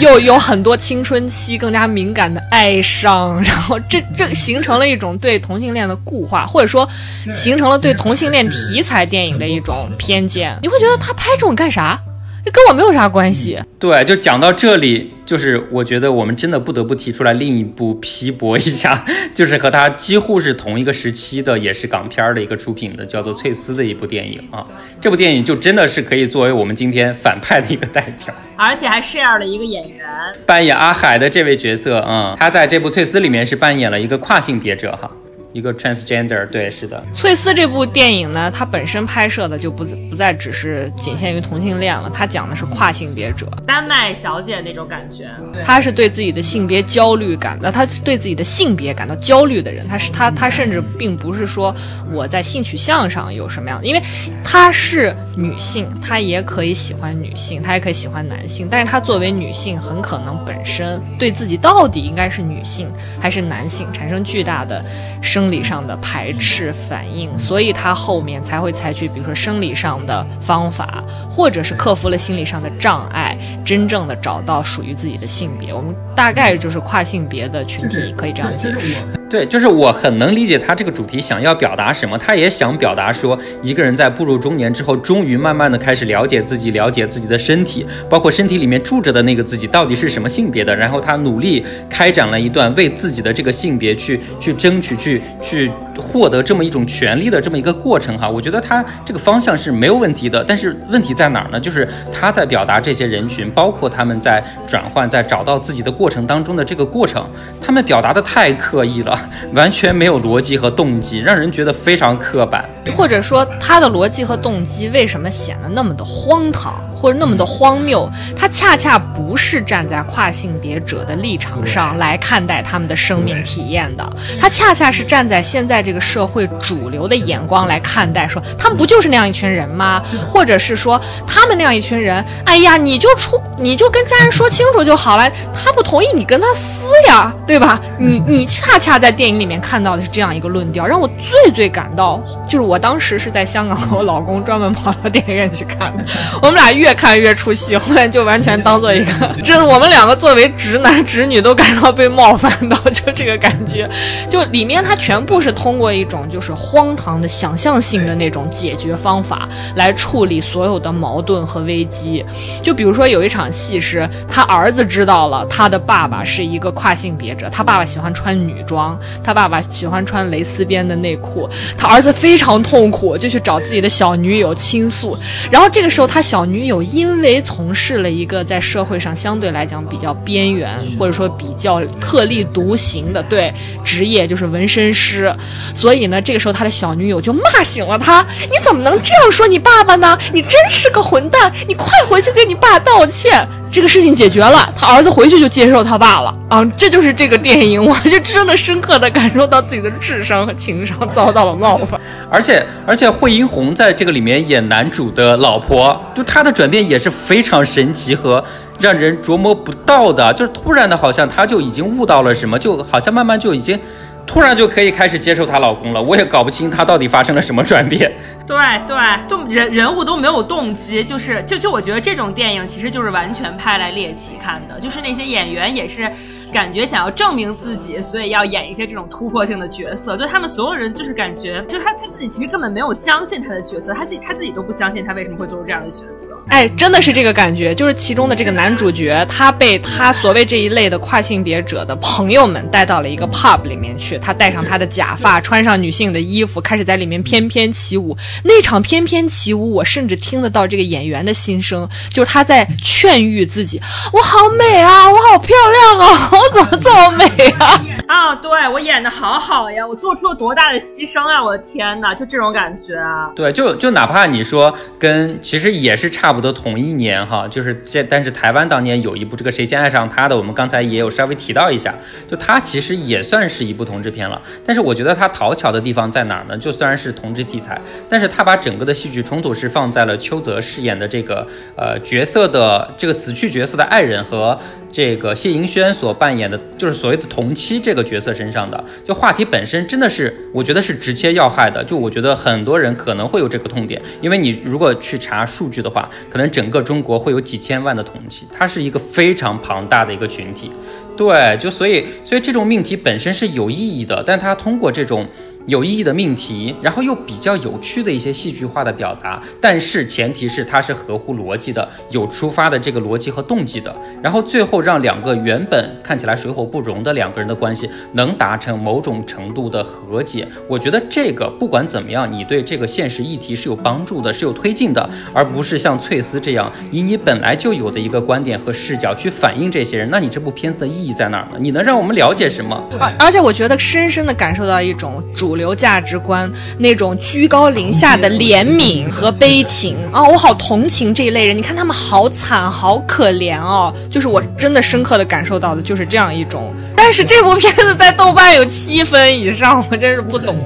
[0.00, 6.71] 又有很多青春期更加敏感的哀伤，然后这这形成了一种对同性恋的固化，或者。
[6.72, 6.88] 说
[7.34, 12.00] 形成了对同性恋题材电影的一种偏见，你会觉得他拍这种干啥？
[12.44, 13.56] 这跟我没有啥关系。
[13.78, 24.66] 对，就讲到这里，就是我觉得我们真的不得不提出来另一部批驳一下， 就是和他几乎是同一个时期的，也是港片的一个出品的，叫做《翠丝》的一部电影啊。
[25.00, 30.04] 这部电影就真的是可以作为我们今天反派的一个代表，而且还 share 了一个演员
[30.44, 35.08] 扮演阿海的这位角色，嗯，他在这部《翠丝》里面是扮演了一个跨性别者哈。
[35.52, 37.02] 一个 transgender，对，是的。
[37.14, 45.28] 翠丝这部电影呢，它本身拍摄的就不不再只是仅限于同性恋了，它讲的是跨性别者，丹麦小姐那种感觉。
[45.62, 51.74] 她是对自己的性别焦虑感，那他对自己的性别感到焦虑的人，她是她她甚至并不是说
[52.10, 54.02] 我在性取向上有什么样，因为
[54.42, 62.90] 她是女性，她也可以喜欢女性，她也可以喜欢男性，但是她作为女性，很可能本身对自己到底应该是女性
[63.20, 64.82] 还是男性产生巨大的
[65.20, 65.41] 生。
[65.42, 75.74] 生理上的排斥反应，所以他后面才会采取，比如说生理上的方法，或者是克服了心理上的障碍，真正的找到属于自己的性别。
[75.74, 79.21] 我们大概就是跨性别的群体，可以这样解释。
[79.32, 82.18] 对，就是我很能理解他这个主题想要表达什么。
[82.18, 90.76] 他也想表达说，一个人在步入中年之后，终于慢慢的开始了解自己，了解自己的身体，包括身体里面住着的那个自己到底是什么性别的。
[90.76, 98.28] 然后他努力开展了一段为自己的这个性别去去争取，去去获得这么一种权利的这么一个过程哈。
[98.28, 101.58] 我觉得他这个方向是没有问题的，但是问题在哪儿呢？
[101.58, 107.24] 就是他在表达这些人群，包括他们在转换、在找到自己的过程当中的这个过程，
[107.62, 109.18] 他们表达的太刻意了。
[109.54, 112.68] 完全没有逻辑和动机，让人觉得非常刻板。
[112.90, 116.74] 或者说，他的逻辑和动机为什么显得那么的荒唐？
[117.02, 124.08] 或者那么的荒谬，他恰恰不是站在跨性别者的立场上来看待他们的生命体验的，
[124.40, 130.00] 他恰恰是站在现在这个社会主流的眼光来看待，说他们不就是那样一群人吗？
[130.28, 137.80] 或者是说他们那样一群人，哎呀，你就出你就跟家人说清楚就好了，他不同意你跟他撕呀，对吧？
[137.98, 146.04] 你你恰恰在电影里面看到的是这样一个论调，让我最最感到就是我当时是在香港和我老公专门跑到电影院去看的，
[146.42, 146.82] 我们俩越。
[146.82, 149.12] 越看越出戏，后来就完全当做一个，
[149.44, 153.88] 真的，我们两个作为直男直女都感到被冒犯到， 就这个感觉，
[154.28, 162.24] 就里面它全部是通过一种就是荒唐的想象性的那种解决方法来处理所有的矛盾和危机。
[162.64, 171.48] 就比如说有一场戏是他儿子知道了他的爸爸是一个跨性别者，他爸爸喜欢穿女装，他爸爸喜欢穿蕾丝边的内裤，
[171.78, 175.18] 他儿子非常痛苦，就去找自己的小女友倾诉，
[175.50, 176.82] 然后这个时候他小女友。
[176.92, 183.52] 因为从事了一个在社会上相对来讲比较边缘，或者说比较特立独行的对
[183.82, 185.34] 职业，就是纹身师，
[185.74, 190.18] 所以呢，这个时候他的小女友就骂醒了他：“你怎么能这样说你爸爸呢？
[190.32, 191.50] 你真是个混蛋！
[191.66, 196.62] 你快回去给你爸道歉。”这个事情解决了，他儿子回去就接受他爸了啊！
[196.76, 201.98] 这就是这个电影，我就真的深刻的感受到自己的智商和情商遭到了冒犯。
[202.28, 202.51] 而且，
[202.86, 208.42] 而且惠英红在这个里面演男主的老婆，就她的转变也是非常神奇和
[208.80, 213.78] 让人琢磨不到的，就是突然的，好像她就已经悟到了什么，就好像慢慢就已经。
[214.24, 218.10] 突然就可以开始接受她老公了，我也搞不清她到底发生了什么转变。
[218.46, 218.96] 对对，
[219.28, 226.10] 就人人物都没有动机，就是就就我觉得这种电影其实就是完全拍来猎奇看的，就是那些演员也是。
[226.52, 230.16] 感觉想要证明自己，所以要演一些这种突破性的角色。
[230.16, 236.30] 就他们所有人，就是感觉，就他他自己其实根本没有相信他的角色，他自己他自己都不相信他为什么会做出这样的选择。
[236.48, 248.16] 哎，真的是这个感觉，就是其中的这个男主角，他被他所谓这一类的跨性别者的朋友们带到了一个 pub 里面去，他戴上他的假发，穿上女性的衣服，开始在里面翩翩起舞。
[248.44, 253.80] 那场翩翩起舞，我甚至听得到这个演员的心声，就是他在劝喻自己
[254.12, 257.24] ：“我好美啊，我好漂亮啊。”我怎么这么美
[257.58, 257.80] 啊？
[258.08, 261.42] 啊，对我演的好好呀，我做出了多大的牺牲啊！
[261.42, 263.30] 我的天哪，就这种感觉啊！
[263.34, 271.94] 对，就就哪怕你说跟其实也是差不多同一年哈，就是这，但是台湾当年有一部这个谁先爱上他的，我们刚才也有稍微提到一下，
[272.26, 274.40] 就他其实也算是一部同志片了。
[274.66, 276.58] 但是我觉得他讨巧的地方在哪儿呢？
[276.58, 277.80] 就虽然是同志题材，
[278.10, 284.58] 但是他把整个的戏剧冲突是放在了邱泽饰演的这个呃角色的这个死去角色的爱人和。
[284.94, 291.82] 这个谢盈萱所扮演的就是所谓的同妻这个角色身上的，就话题本身真的是，我觉得是直接要害的。
[291.84, 300.70] 就我觉得很多人可能会有这个痛点，因为你如果去查数据的话，可能整个中国会有几千万的同妻，它是一个非常庞大的一个群体。
[301.16, 305.26] 对，就所以，所以这种命题本身是有意义的，但它通过这种。
[305.66, 320.46] 有意义的命题，然后又比较有趣的一些戏剧化的表达，但是前提是它是合乎逻辑的，有出发的这个逻辑和动机的，然后最后让两个原本看起来水火不容的两个人的关系能达成某种程度的和解。
[320.68, 330.10] 我觉得这个不管怎么样，你对这个现实议题是有帮助的，是有推进的，而不是像翠丝这样以你本来就有的一个观点和视角去反映这些人。
[330.10, 331.56] 那你这部片子的意义在哪儿呢？
[331.60, 332.82] 你能让我们了解什么？
[332.98, 335.51] 而而且我觉得深深的感受到一种主。
[335.52, 341.54] 主流价值观那种居高临下的怜悯和悲情啊，我好同情这一类人。
[341.54, 343.92] 你看他们好惨，好可怜哦。
[344.10, 346.74] 就是我真的深刻的感受到的就是这样一种。
[346.96, 350.56] 但是这部片子在豆瓣有七分以上， 我真是不懂。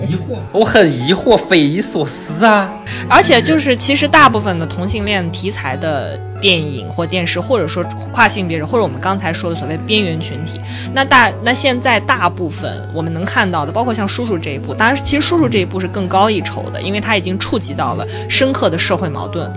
[0.52, 2.72] 我很疑惑，匪夷所思啊。
[3.08, 6.16] 而且就是其实大部分的同性恋题材的。
[6.40, 7.82] 电影或电视，或者说
[8.12, 10.60] 跨性别者，或者我们刚才说的所谓边缘群体。
[10.94, 19.50] 那大那现在大部分我们能看到的，包括像叔叔这一步，当然其实叔叔这一步是更高一筹的，因为他已经触及到了深刻的社会矛盾。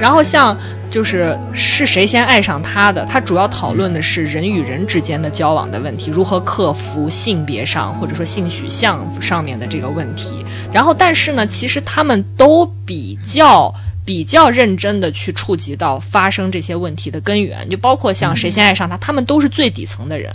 [0.00, 0.56] 然后像
[0.90, 10.44] 就是是谁先爱上他的，他主要讨论的是人与人之间的交往的问题，如何克服性别上或者说性取向上面的这个问题。
[10.72, 13.72] 然后但是呢，其实他们都比较。
[14.10, 20.34] 比较认真的去触及到发生这些问题的根源，就包括像谁先爱上他，他们都是最底层的人。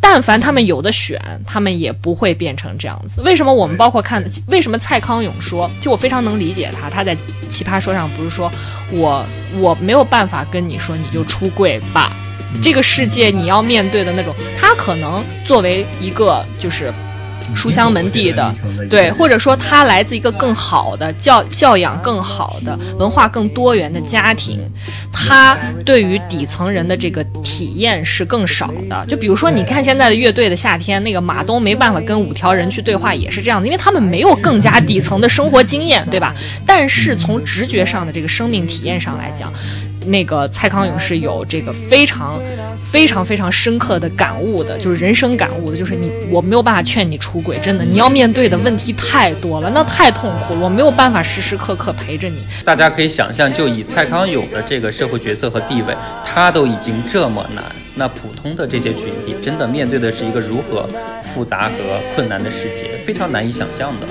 [0.00, 3.22] 但凡他们有的选，他们也不会变成这样子。
[3.22, 7.16] 为什么我们包括看，为什么蔡康永说，就我非常能理解他，他在
[7.48, 8.50] 奇葩说上不是说
[8.90, 9.24] 我
[9.60, 12.16] 我没有办法跟你说你就出柜吧，
[12.60, 16.92] 这个世界你要面对的那种，他可能作为一个就是。
[17.54, 18.54] 书香门第的，
[18.88, 24.60] 对，或者说他来自一个更好的教教养、更好的文化、更多元的家庭，
[25.12, 29.06] 他对于底层人的这个体验是更少的。
[29.06, 36.34] 就比如说，你看现在的乐队的夏天，那个马东没办法跟五条人去对话，也是这样的，因为他们没有更加底层的生活经验，对吧？
[36.66, 39.52] 但是从直觉上的这个生命体验上来讲。
[40.06, 42.40] 那个蔡康永是有这个非常、
[42.76, 52.38] 非常、非常深刻的感悟的，就是人生感悟的，就是你我没有办法劝你出轨，真的，你要面对的问题太多了，那太痛苦了，我没有办法时时刻刻陪着你。
[52.64, 55.94] 大家可以想象，就以蔡康永的这个社会角色和地位，
[56.24, 57.64] 他都已经这么难。
[57.94, 60.88] 那普通的这些群体，真的面对的是一个如何
[61.22, 61.74] 复杂和
[62.14, 64.06] 困难的世界，非常难以想象的。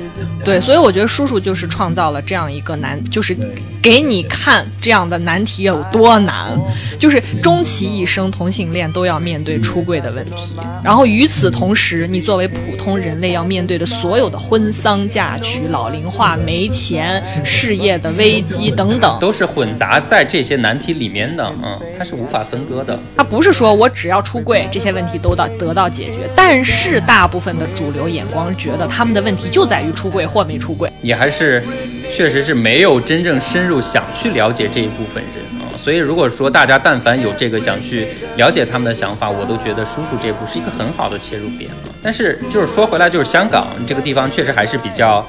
[0.45, 3.35] 对，所以我觉得叔叔就是创造了这样一个难，就是
[3.81, 6.55] 给你看这样的难题有多难，
[6.99, 21.51] 就是终其一生同性恋都要面对出柜的问题，然后与此同时，你作为普通人类要面对的所有的婚丧嫁娶、老龄化、没钱、事业的危机等等，都是混杂在这些难题里面的。
[21.63, 22.99] 嗯，它是无法分割的。
[23.17, 23.70] 它不是说。
[23.73, 26.29] 我只要出柜，这些问题都到得到解决。
[26.35, 30.91] 但是大部分的主流眼光觉得他们的问题就在于出柜或没出柜。
[31.01, 31.63] 你还是
[32.09, 35.69] 确实是没有真正深入想去了解这一部分人啊。
[35.77, 41.89] 所以如果说大家但凡有这个想去了解他们的想法，我都觉得叔叔这部是一个很好的切入点啊。
[42.03, 45.25] 但是就是说回来，就是香港这个地方确实还是比较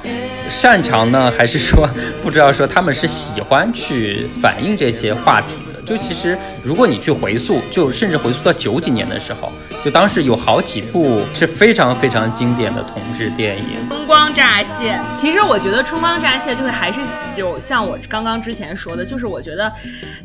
[0.49, 1.89] 擅长呢，还是说
[2.23, 5.57] 不知道说他们是喜欢去反映这些话题。
[5.85, 9.53] 就其实，如果你去回溯，就甚至回溯到九几年的时候，
[9.85, 14.93] 就当时有好几部是非常非常经典的同志电影，《春光乍泄》。
[15.21, 17.01] 其实我觉得《春光乍泄》就是还是
[17.37, 19.73] 有像我刚刚之前说的，就是我觉得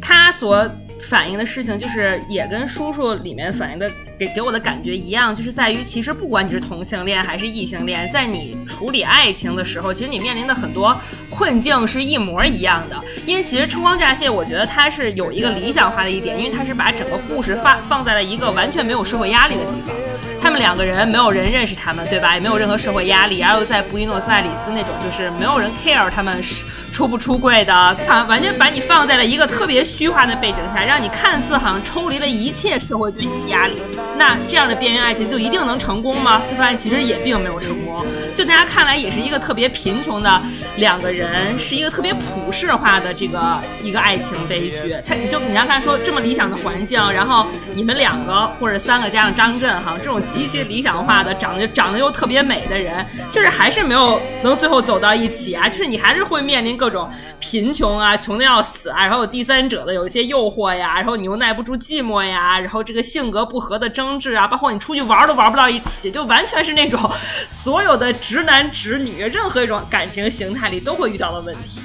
[0.02, 0.70] 他所
[1.10, 3.90] 反映的事情，就是也跟叔叔里面反映的。
[4.18, 11.00] 给给我的感觉一样，就是在于，其实不管你是同性恋还是异性恋，在你处理爱情的时候，其实你面临的很多
[11.30, 13.00] 困境是一模一样的。
[13.26, 19.96] 因为其实《春光乍泄》，我觉得它是有一个理想化的一点，因为它是把整个故事放放在了一个完全没有社会压力的地方。
[20.42, 22.34] 他们两个人没有人认识他们，对吧？
[22.34, 26.64] 也没有任何社会压力，然后在布宜诺斯艾利斯那种，就是没有人 care 他们是。
[26.98, 33.76] 出不出柜的，看完全把你放在了一个特别虚幻的背景下，让你看似好像抽离了一切社会对你的压力。
[34.18, 36.42] 那这样的边缘爱情就一定能成功吗？
[36.50, 38.04] 就发现其实也并没有成功。
[38.36, 40.42] 就大家看来也是一个特别贫穷的
[40.78, 44.96] 两个人，是一个特别普世化的这个一个爱情悲剧。
[45.06, 47.46] 他你就你让他说这么理想的环境，然后
[47.76, 55.70] 你们两个或者三个加上张震哈，这种极其理想化的长得长得又特别美的人，就是还是没有能最后走到一起啊。
[55.70, 56.87] 就是你还是会面临各。
[56.88, 66.98] 各种贫穷啊，穷的要死啊，然后有第三者的有一些诱惑呀，然后你又耐不住寂寞呀，然后这个性格不合的争执啊，包括你出去玩都玩不到一起，就完全是那种
[67.50, 71.82] 所有的直男直女任何一种感情形态里都会遇到的问题。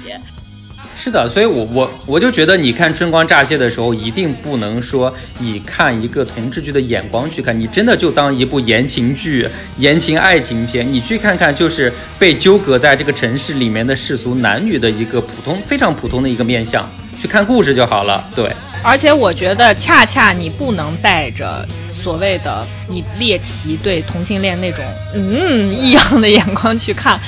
[0.95, 16.89] 是的，所以，我我我就觉得，你看《春光乍泄》的时候，一定不能说以看一个同志剧的眼光去看，你真的就当一部言情剧、言情爱情片，你去看看，就是被纠葛在这个城市里面的世俗男女的一个普通、非常普通的一个面相，
[17.19, 18.23] 去看故事就好了。
[18.35, 18.49] 对，
[18.81, 24.85] 而且我觉得，恰恰你不能带着所谓的你猎奇对同性恋那种
[25.15, 27.19] 嗯异样的眼光去看。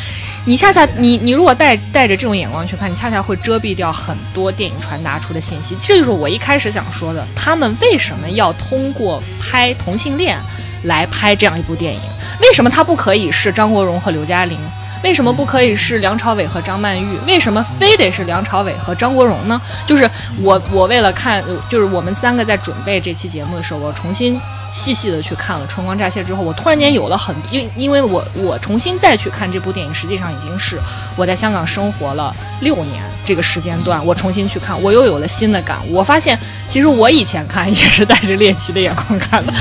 [0.48, 5.76] 你恰恰，你你如果带带着这种眼光去看，你恰恰会遮蔽掉很多电影传达出的信息。
[5.82, 10.38] 这就是我一开始想说的，他们为什么要通过拍同性恋
[10.84, 12.02] 来拍这样一部电影？
[12.42, 14.56] 为什么他不可以是张国荣和刘嘉玲
[15.04, 17.18] 为什么不可以是梁朝伟和张曼玉？
[17.26, 19.60] 为什么非得是梁朝伟和张国荣呢？
[19.88, 20.10] 就是
[20.42, 24.40] 我，我为了看，就是我们三个在准备这期节目的时候，我重新
[24.76, 30.78] 细细的去看了《春光乍泄》之后，我突然间有了很，因因为我我重新再去看这部电影，实际上已经是
[31.16, 35.94] 我在香港生活了六年这个时间段，我重新去看，我又有了新的感悟。
[35.94, 39.54] 我发现，其实我以前看也是带着猎奇的眼光看的，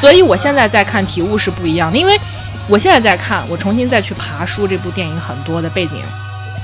[0.00, 2.18] 所以我现在在看体悟是不一样的，因为。
[2.68, 5.96] 我现在在看，我重新再去爬书这部电影很多的背景，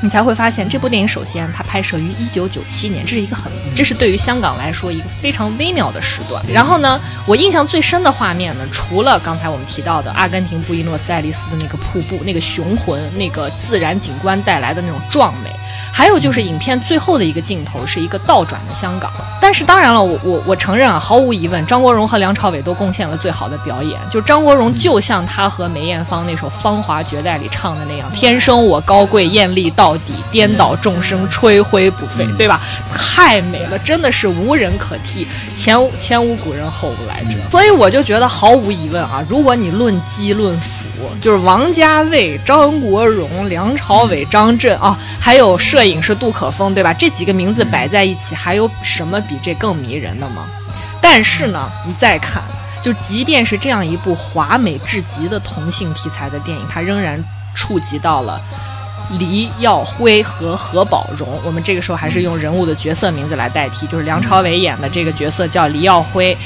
[0.00, 6.44] 你才会发现这部电影首先它拍摄于一九九七年，这是一个很，这是对于香港来说一个非常微妙的时段。
[6.52, 15.50] 然后呢，我印象最深的画面呢，除了刚才我们提到的阿根廷布宜诺斯艾利斯的那个瀑布、那个雄浑、那个自然景观带来的那种壮美。
[15.98, 23.98] 还有就是影片最后的一个镜头是一个倒转的香港，但是当然了，我我我承认啊，毫无疑问，张国荣和梁朝伟都贡献了最好的表演。
[24.08, 32.60] 就张国荣就像他和梅艳芳那首《芳华绝代》里唱的那样，“天生我高贵，艳丽到底，颠倒众生，吹灰不废”，对吧？
[32.94, 35.26] 太美了，真的是无人可替，
[35.56, 37.36] 前前无古人后无来者。
[37.50, 40.68] 所以我就觉得毫无疑问啊，如果你论基论辅。
[41.22, 46.92] 就是王家卫、张国荣、梁朝伟、张震啊，还有摄影师杜可风，对吧？
[46.92, 50.44] 这几个名字摆在一起，还有什么比这更迷人的吗？
[51.00, 52.42] 但是呢，你再看，
[52.82, 57.18] 就即便是这样一部华美至极的同性题材的电影，它仍然
[57.54, 58.40] 触及到了
[59.18, 61.40] 黎耀辉和何宝荣。
[61.44, 66.36] 我们这个时候还是用人物的角色名字来代替，就是梁朝伟演的这个角色叫黎耀辉，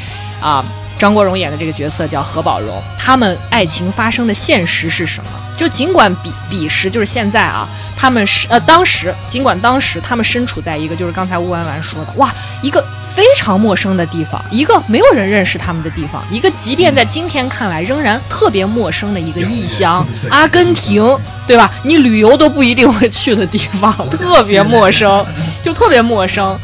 [0.40, 0.64] 啊。
[1.02, 5.30] 张国荣演的这个角色叫何宝荣，他们爱情发生的现实是什么？
[5.58, 12.32] 就尽管彼彼时就是现在啊，他们是呃当时尽管当时他们身处在一个就是刚才吴婉婉说的哇
[12.62, 12.80] 一个
[13.16, 21.68] 非常陌生的地方，一个没有人认识他们的地方，一个即便在今天看来仍然特别陌生的一个异乡——阿根廷，对吧？
[21.82, 25.26] 你旅游都不一定会去的地方， 特别陌生，
[25.64, 26.56] 就特别陌生。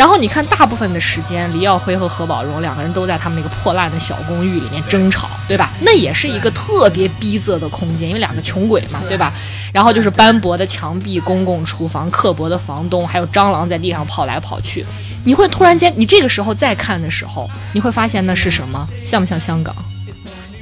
[0.00, 5.72] 然后你看，大部分的时间，黎耀辉和何宝荣两个人都在他们那个破烂的小公寓里面争吵，对吧？
[5.82, 9.30] 那也是一个特别逼仄的空间，因为两个穷鬼嘛，对吧？
[9.74, 14.86] 然后就是斑驳的墙壁、公共厨房、刻薄的房东，还有蟑螂在地上跑来跑去。
[15.22, 18.88] 你会突然间，你这个时候再看的时候，你会发现那是什么？
[19.06, 19.76] 像不像香港？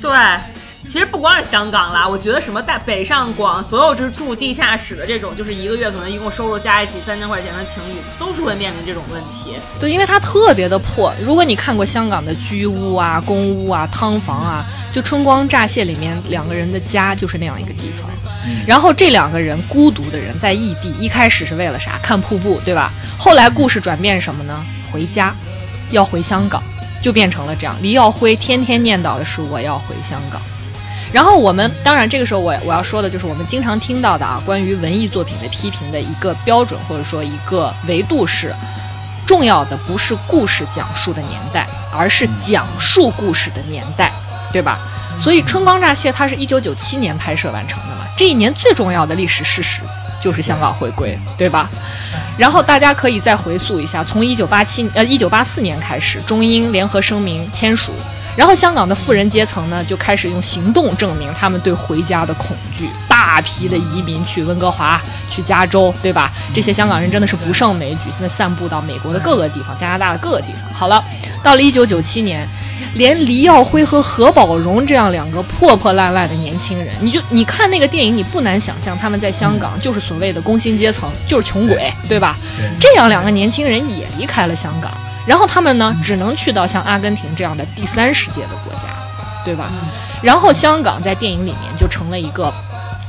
[0.02, 0.10] 对。
[0.88, 9.54] 其实不光是香港啦，我觉得什么在北上广，所有就是住地下室的这种，就是一个月可能一共收入加一起三千块钱的情侣，都是会面临这种问题。
[9.78, 11.12] 对，因为它特别的破。
[11.22, 18.08] 如果你看过香港的居屋啊、公屋啊、汤房啊，就《春光乍泄》里面两个人的家就是那样一个地方。
[18.66, 21.98] 然后这两个人孤独的人在异地，一开始是为了啥？
[22.02, 22.90] 看瀑布，对吧？
[23.18, 24.58] 后来故事转变什么呢？
[24.90, 25.34] 回家，
[25.90, 26.62] 要回香港，
[27.02, 27.76] 就变成了这样。
[27.82, 30.40] 黎耀辉天天念叨的是我要回香港。
[31.12, 38.54] 然后我们当然这个时候我我要说的就是我们经常听到的啊，关于文艺作品的批评的一个标准或者说一个维度是，
[39.26, 44.12] 重要的不是故事讲述的年代，而是讲述故事的年代，
[44.52, 44.78] 对吧？
[45.22, 49.82] 所以《春光乍泄》它是一九九七年拍摄完成的嘛，这一年最重要的历史事实
[50.22, 51.68] 就是香港回归，对吧？
[52.36, 57.92] 然后大家可以再回溯一下，从一九八七呃一九八四年开始，中英联合声明签署。
[58.38, 66.32] 然后香港的富人阶层呢，就开始用行动证明他们对回家的恐惧，大批的移民去温哥华、去加州，对吧？
[66.54, 70.72] 这些香港人真的是不胜枚举，现在散布到美国的各个地方、加拿大的各个地方。
[70.72, 71.02] 好了，
[71.42, 72.46] 到了一九九七年，
[72.94, 82.36] 连黎耀辉和何宝荣这样两个破破烂烂的年轻人，你就你看那个电影，你不难想象他们在香港就是所谓的工薪阶层，就是穷鬼，对吧？
[82.78, 84.92] 这样两个年轻人也离开了香港。
[85.28, 88.80] 然后他们呢，只能去到像阿根廷这样的第三世界的国家，
[89.44, 89.70] 对吧？
[90.22, 92.52] 然后香港在电影里面就成了一个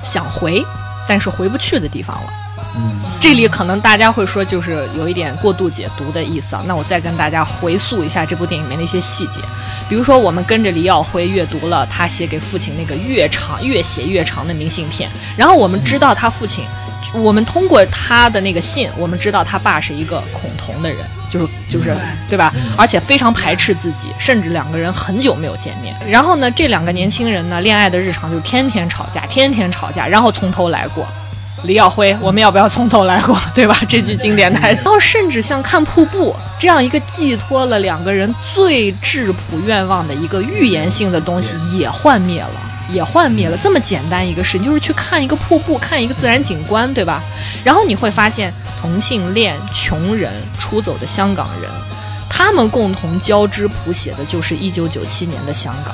[0.03, 0.61] 想回，
[1.07, 2.30] 但是回不去的地方了。
[2.76, 6.63] 嗯，这里可能大家会说，就是有一点过度解读的意思啊。
[6.67, 9.39] 那我再跟大家回溯一下这部电影里面的一些细节，
[9.88, 16.63] 比如说我们跟着李耀辉阅读了他写给父亲那个越长越写越长的明信片，然后我们知道他父亲，
[17.14, 20.97] 我们通过他的那个信，我们知道他爸是一个恐同的人。
[21.32, 21.95] 就是就是，
[22.28, 22.52] 对吧？
[22.76, 25.95] 而且非常排斥自己，甚至两个人很久没有见面。
[26.10, 31.06] 然后呢，这两个年轻人呢，恋爱的日常就天天吵架，天天吵架，然后从头来过。
[31.66, 33.39] 李耀辉，我们要不要从头来过？
[33.54, 33.80] 对吧？
[33.88, 34.82] 这句经典台词。
[34.86, 43.58] 然 后甚至像看瀑布这样一个寄托了两个人最质朴愿望的一个预言性的东西，也幻灭了，也幻灭了。
[43.58, 47.22] 这么简单一个事，就是去看一个瀑布，看一个自然景观，对吧？
[47.64, 48.54] 然后你会发现。
[48.82, 51.70] 同性恋、穷人、出走的香港人，
[52.30, 55.94] 他们共同交织谱写的就是一九九七年的香港。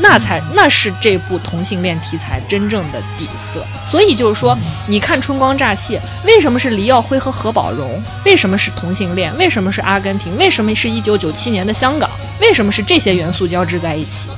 [0.00, 3.64] 那才那是这部同性恋题材真正的底色。
[3.88, 4.58] 所以就是说，
[4.88, 8.02] 你看《春光乍泄》，为什么是黎耀辉和何宝荣？
[8.24, 9.32] 为什么是同性恋？
[9.36, 10.36] 为什么是阿根廷？
[10.36, 12.10] 为什么是一九九七年的香港？
[12.40, 14.28] 为什么是这些元素交织在一起？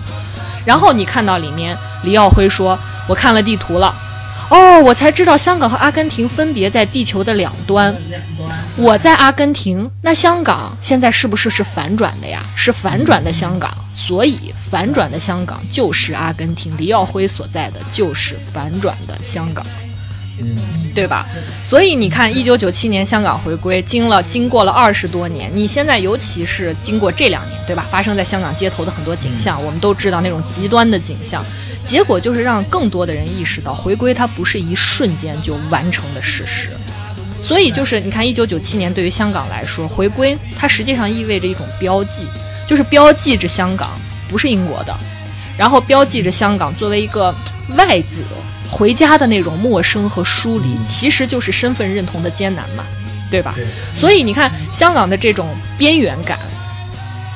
[0.65, 3.95] 然后你看到里面，李耀辉说：“我看了地图了。”
[4.51, 7.97] 哦，我才知道香港和阿根廷分别在地球的两端。
[8.77, 12.43] 我在阿根廷，那香港现在是不是是反转的呀？
[12.57, 16.77] 是反转的香港，所以反转的香港就是阿根廷。
[16.77, 19.65] 李耀辉所在的就是反转的香港，
[20.95, 21.27] 对吧？
[21.65, 27.87] 所以你看，一九九七年香港回归，经了经过了二十多年，你现在尤其是经过这两年，对吧？
[27.91, 31.45] 发生在香港街头的很多景象，我们都知道那种极端的景象。
[31.87, 36.69] 结果就是让更多的人意识到，回归它不是一瞬间就完成的事实。
[37.43, 42.27] 所以就是你看，一九九七年对于香港来说，回归它实际上意味着一种标记，
[42.69, 44.95] 就是标记着香港不是英国的，
[45.57, 47.35] 然后标记着香港作为一个
[47.77, 48.23] 外子
[48.71, 52.85] 回家的那种陌生和疏离，其实就是身份认同的艰难嘛，
[53.31, 53.55] 对吧？
[53.95, 56.39] 所以你看香港的这种边缘感。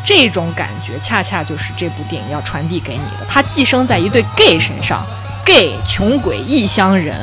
[0.07, 3.27] 这种感觉恰恰就是这部电影要传递给你的。
[3.27, 5.03] 它寄生在一对 gay 身上
[5.47, 7.17] ，gay 穷鬼异乡人，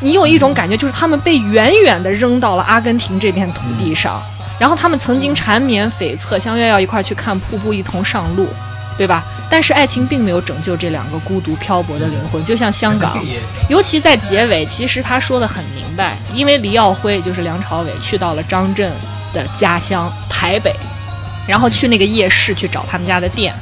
[0.00, 4.22] 你有一种感觉，就是他们被远远地扔到了阿根廷这片土地上，
[4.58, 8.48] 然后他们曾经缠绵悱恻，相约要一块去看瀑布，一同上路，
[8.96, 9.22] 对吧？
[9.54, 13.24] 但是爱情并没有拯救这两个孤独漂泊的灵魂，就像香港，
[13.68, 18.90] 尤其在结尾，其实他说的很明白，因为黎耀辉就是梁朝伟去到了张震
[19.32, 20.74] 的家乡台北。
[21.46, 23.54] 然后去那个夜市去找他们家的店，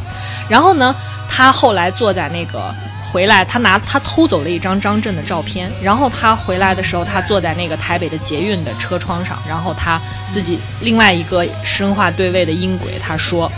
[0.49, 0.95] 然后呢，
[1.29, 2.75] 他后来坐在那个
[3.13, 10.01] 回来，他拿他偷走了一张张震的照片，然后他回来的时候，他坐在那个台北的捷运的车窗上，然后他
[10.33, 13.51] 自己另外一个生化对位的音轨，他说，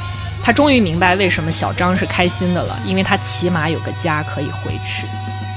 [0.45, 5.07] 他终于明白为什么小张是开心的了，因为他起码有个家可以回去，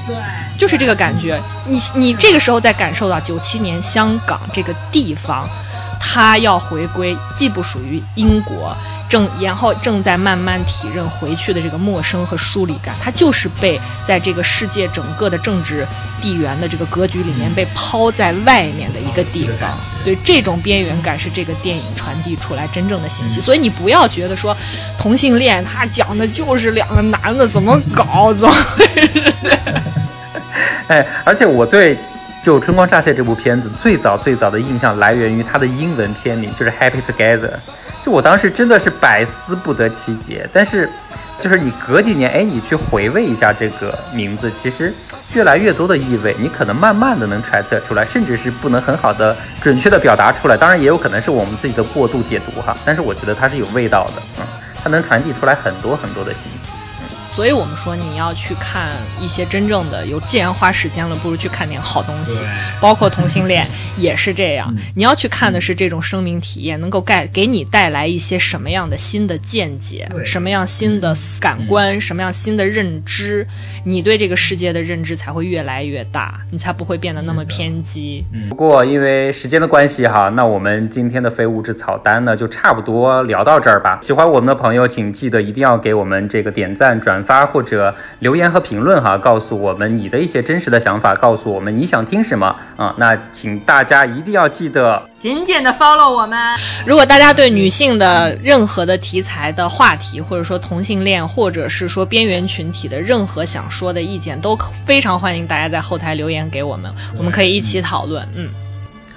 [0.06, 0.16] 对，
[0.58, 5.46] 就是这个感觉，你你这个时候在感受到九七年香港这个地方。
[6.00, 8.76] 他要回归，既不属于英国，
[9.08, 15.86] 正然后正在慢慢体认回去的这个陌生和疏离感，他就是被在这个世界整个的政治
[16.20, 19.70] 地缘的这个格局里面被抛在外面的一个地方。
[20.04, 23.40] 对这种边缘感是这个电影传递出来真正的信息。
[23.40, 24.56] 所以你不要觉得说
[24.98, 29.34] 同性恋他讲的就是两个男的怎么搞，怎么回事？
[30.88, 31.96] 哎，而且我对。
[32.42, 37.50] 就《春光乍泄》这部片子，最早最早的印象来源于它的英文片名，就是 Happy Together。
[38.02, 40.48] 就我当时真的是百思不得其解。
[40.52, 40.88] 但是，
[41.40, 44.94] 就是你隔几年，哎，你去回味一下这个名字，其实
[45.34, 50.56] 越来越多的意味，你可能慢慢的能揣测出来，甚至是不能很好的准确的表达出来。
[50.56, 52.74] 当然，也有可能是我们自己的过度解读哈。
[52.84, 54.44] 但是我觉得它是有味道的，嗯，
[54.82, 56.68] 它能传递出来很多很多的信息。
[57.38, 58.88] 所以我们说，你要去看
[59.20, 62.36] 一些真正的有，既然花时间了，不如去看点好东西。
[62.80, 63.64] 包括同性恋
[63.96, 73.46] 也是这样，你要去看的是这种生命体验，能够带给你带来一些什么样的新的见解，什么样新的感官，什么样新的认知，
[73.84, 78.26] 你对这个世界的认知才会越来越大，你才不会变得那么偏激。
[78.32, 84.00] 嗯不过因为时间的关系哈，那我们今天的非物质草单呢，就差不多聊到这儿吧。
[84.02, 87.22] 喜欢我们的朋友，请记得一定要给我们这个点赞转。
[87.28, 92.94] 发或者留言和评论哈，告诉我们你的一些真实的想法，告诉我们你想听什么啊？
[92.96, 96.38] 那请大家一定要记得紧紧的 follow 我们。
[96.86, 104.56] 如果大家对女性的任何的题材的话题，或者说同性恋，或者是说边缘群体的任何想说的意见，都
[104.86, 108.26] 非常欢迎大家在后台留言给我们，我们可以一起讨论。
[108.34, 108.48] 嗯。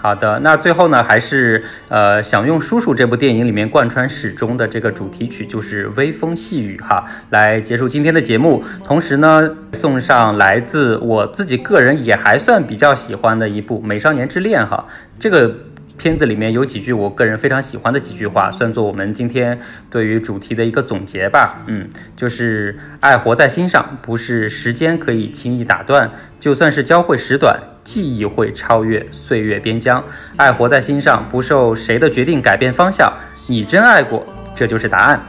[0.01, 8.63] 好的，那最后呢，还是呃想用《叔叔》这部电影里面贯穿始终的这个主题曲，就是《微风细雨》哈，来结束今天的节目。
[8.83, 14.87] 同时呢，送上来自我自己个人也还算比较喜欢的一部《美少年之恋》哈，
[15.19, 15.55] 这个。
[15.97, 21.61] 片子里面有几句我个人非常喜欢的几句话，算作我们今天对于主题的一个总结吧。
[21.67, 30.03] 嗯，就是爱活在心上，不是时间可以轻易打断，就算是交汇时短，记忆会超越岁月边疆。
[30.37, 33.11] 爱活在心上，不受谁的决定改变方向。
[33.47, 34.25] 你真爱过，
[34.55, 35.19] 这就是答案。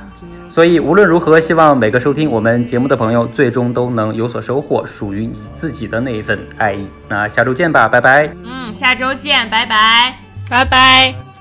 [0.49, 6.87] 所以无论如何，希望每个收听我们节目的朋友最终都能有所收获，属于你自己的那一份爱意。
[7.09, 8.29] 那下周见吧，拜拜。
[8.45, 10.19] 嗯，下周见，拜拜。
[10.51, 11.32] 拜拜。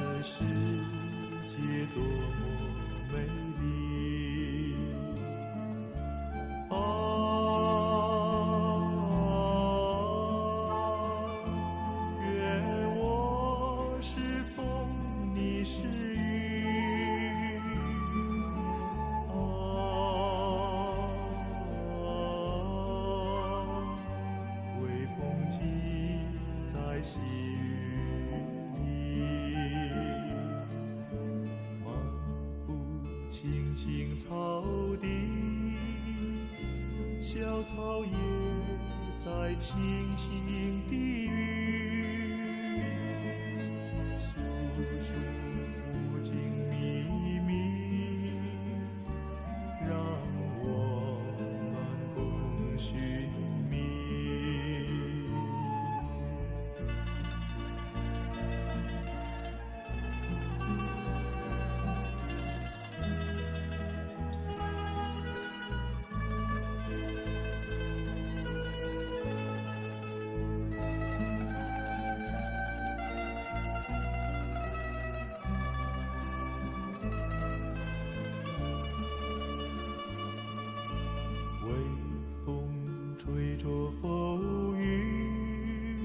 [83.71, 86.03] 吹着浮云，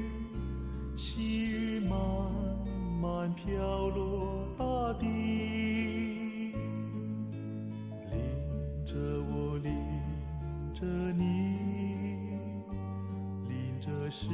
[0.95, 1.99] 细雨慢
[3.03, 5.05] 慢飘落大地，
[8.13, 8.21] 淋
[8.85, 8.95] 着
[9.29, 9.75] 我，淋
[10.73, 11.59] 着你，
[13.49, 14.29] 淋着世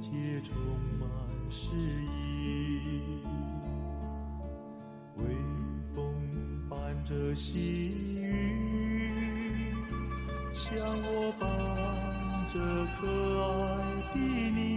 [0.00, 0.56] 界充
[1.00, 1.08] 满
[1.50, 3.00] 诗意。
[5.16, 5.24] 微
[5.92, 6.14] 风
[6.70, 7.87] 伴着细
[13.00, 13.78] 可爱
[14.12, 14.67] 的你，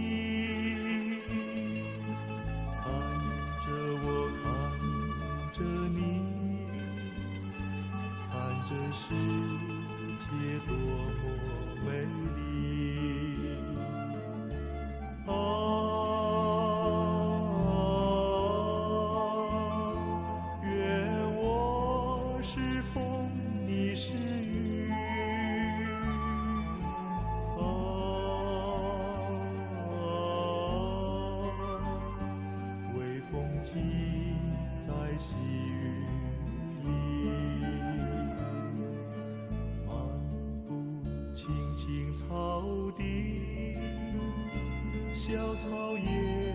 [45.32, 46.52] 小草也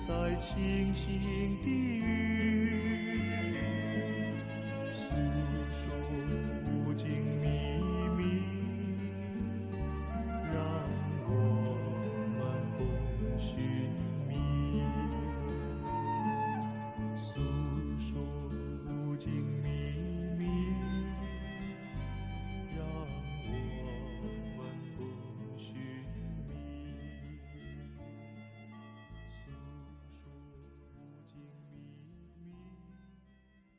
[0.00, 1.93] 在轻轻地。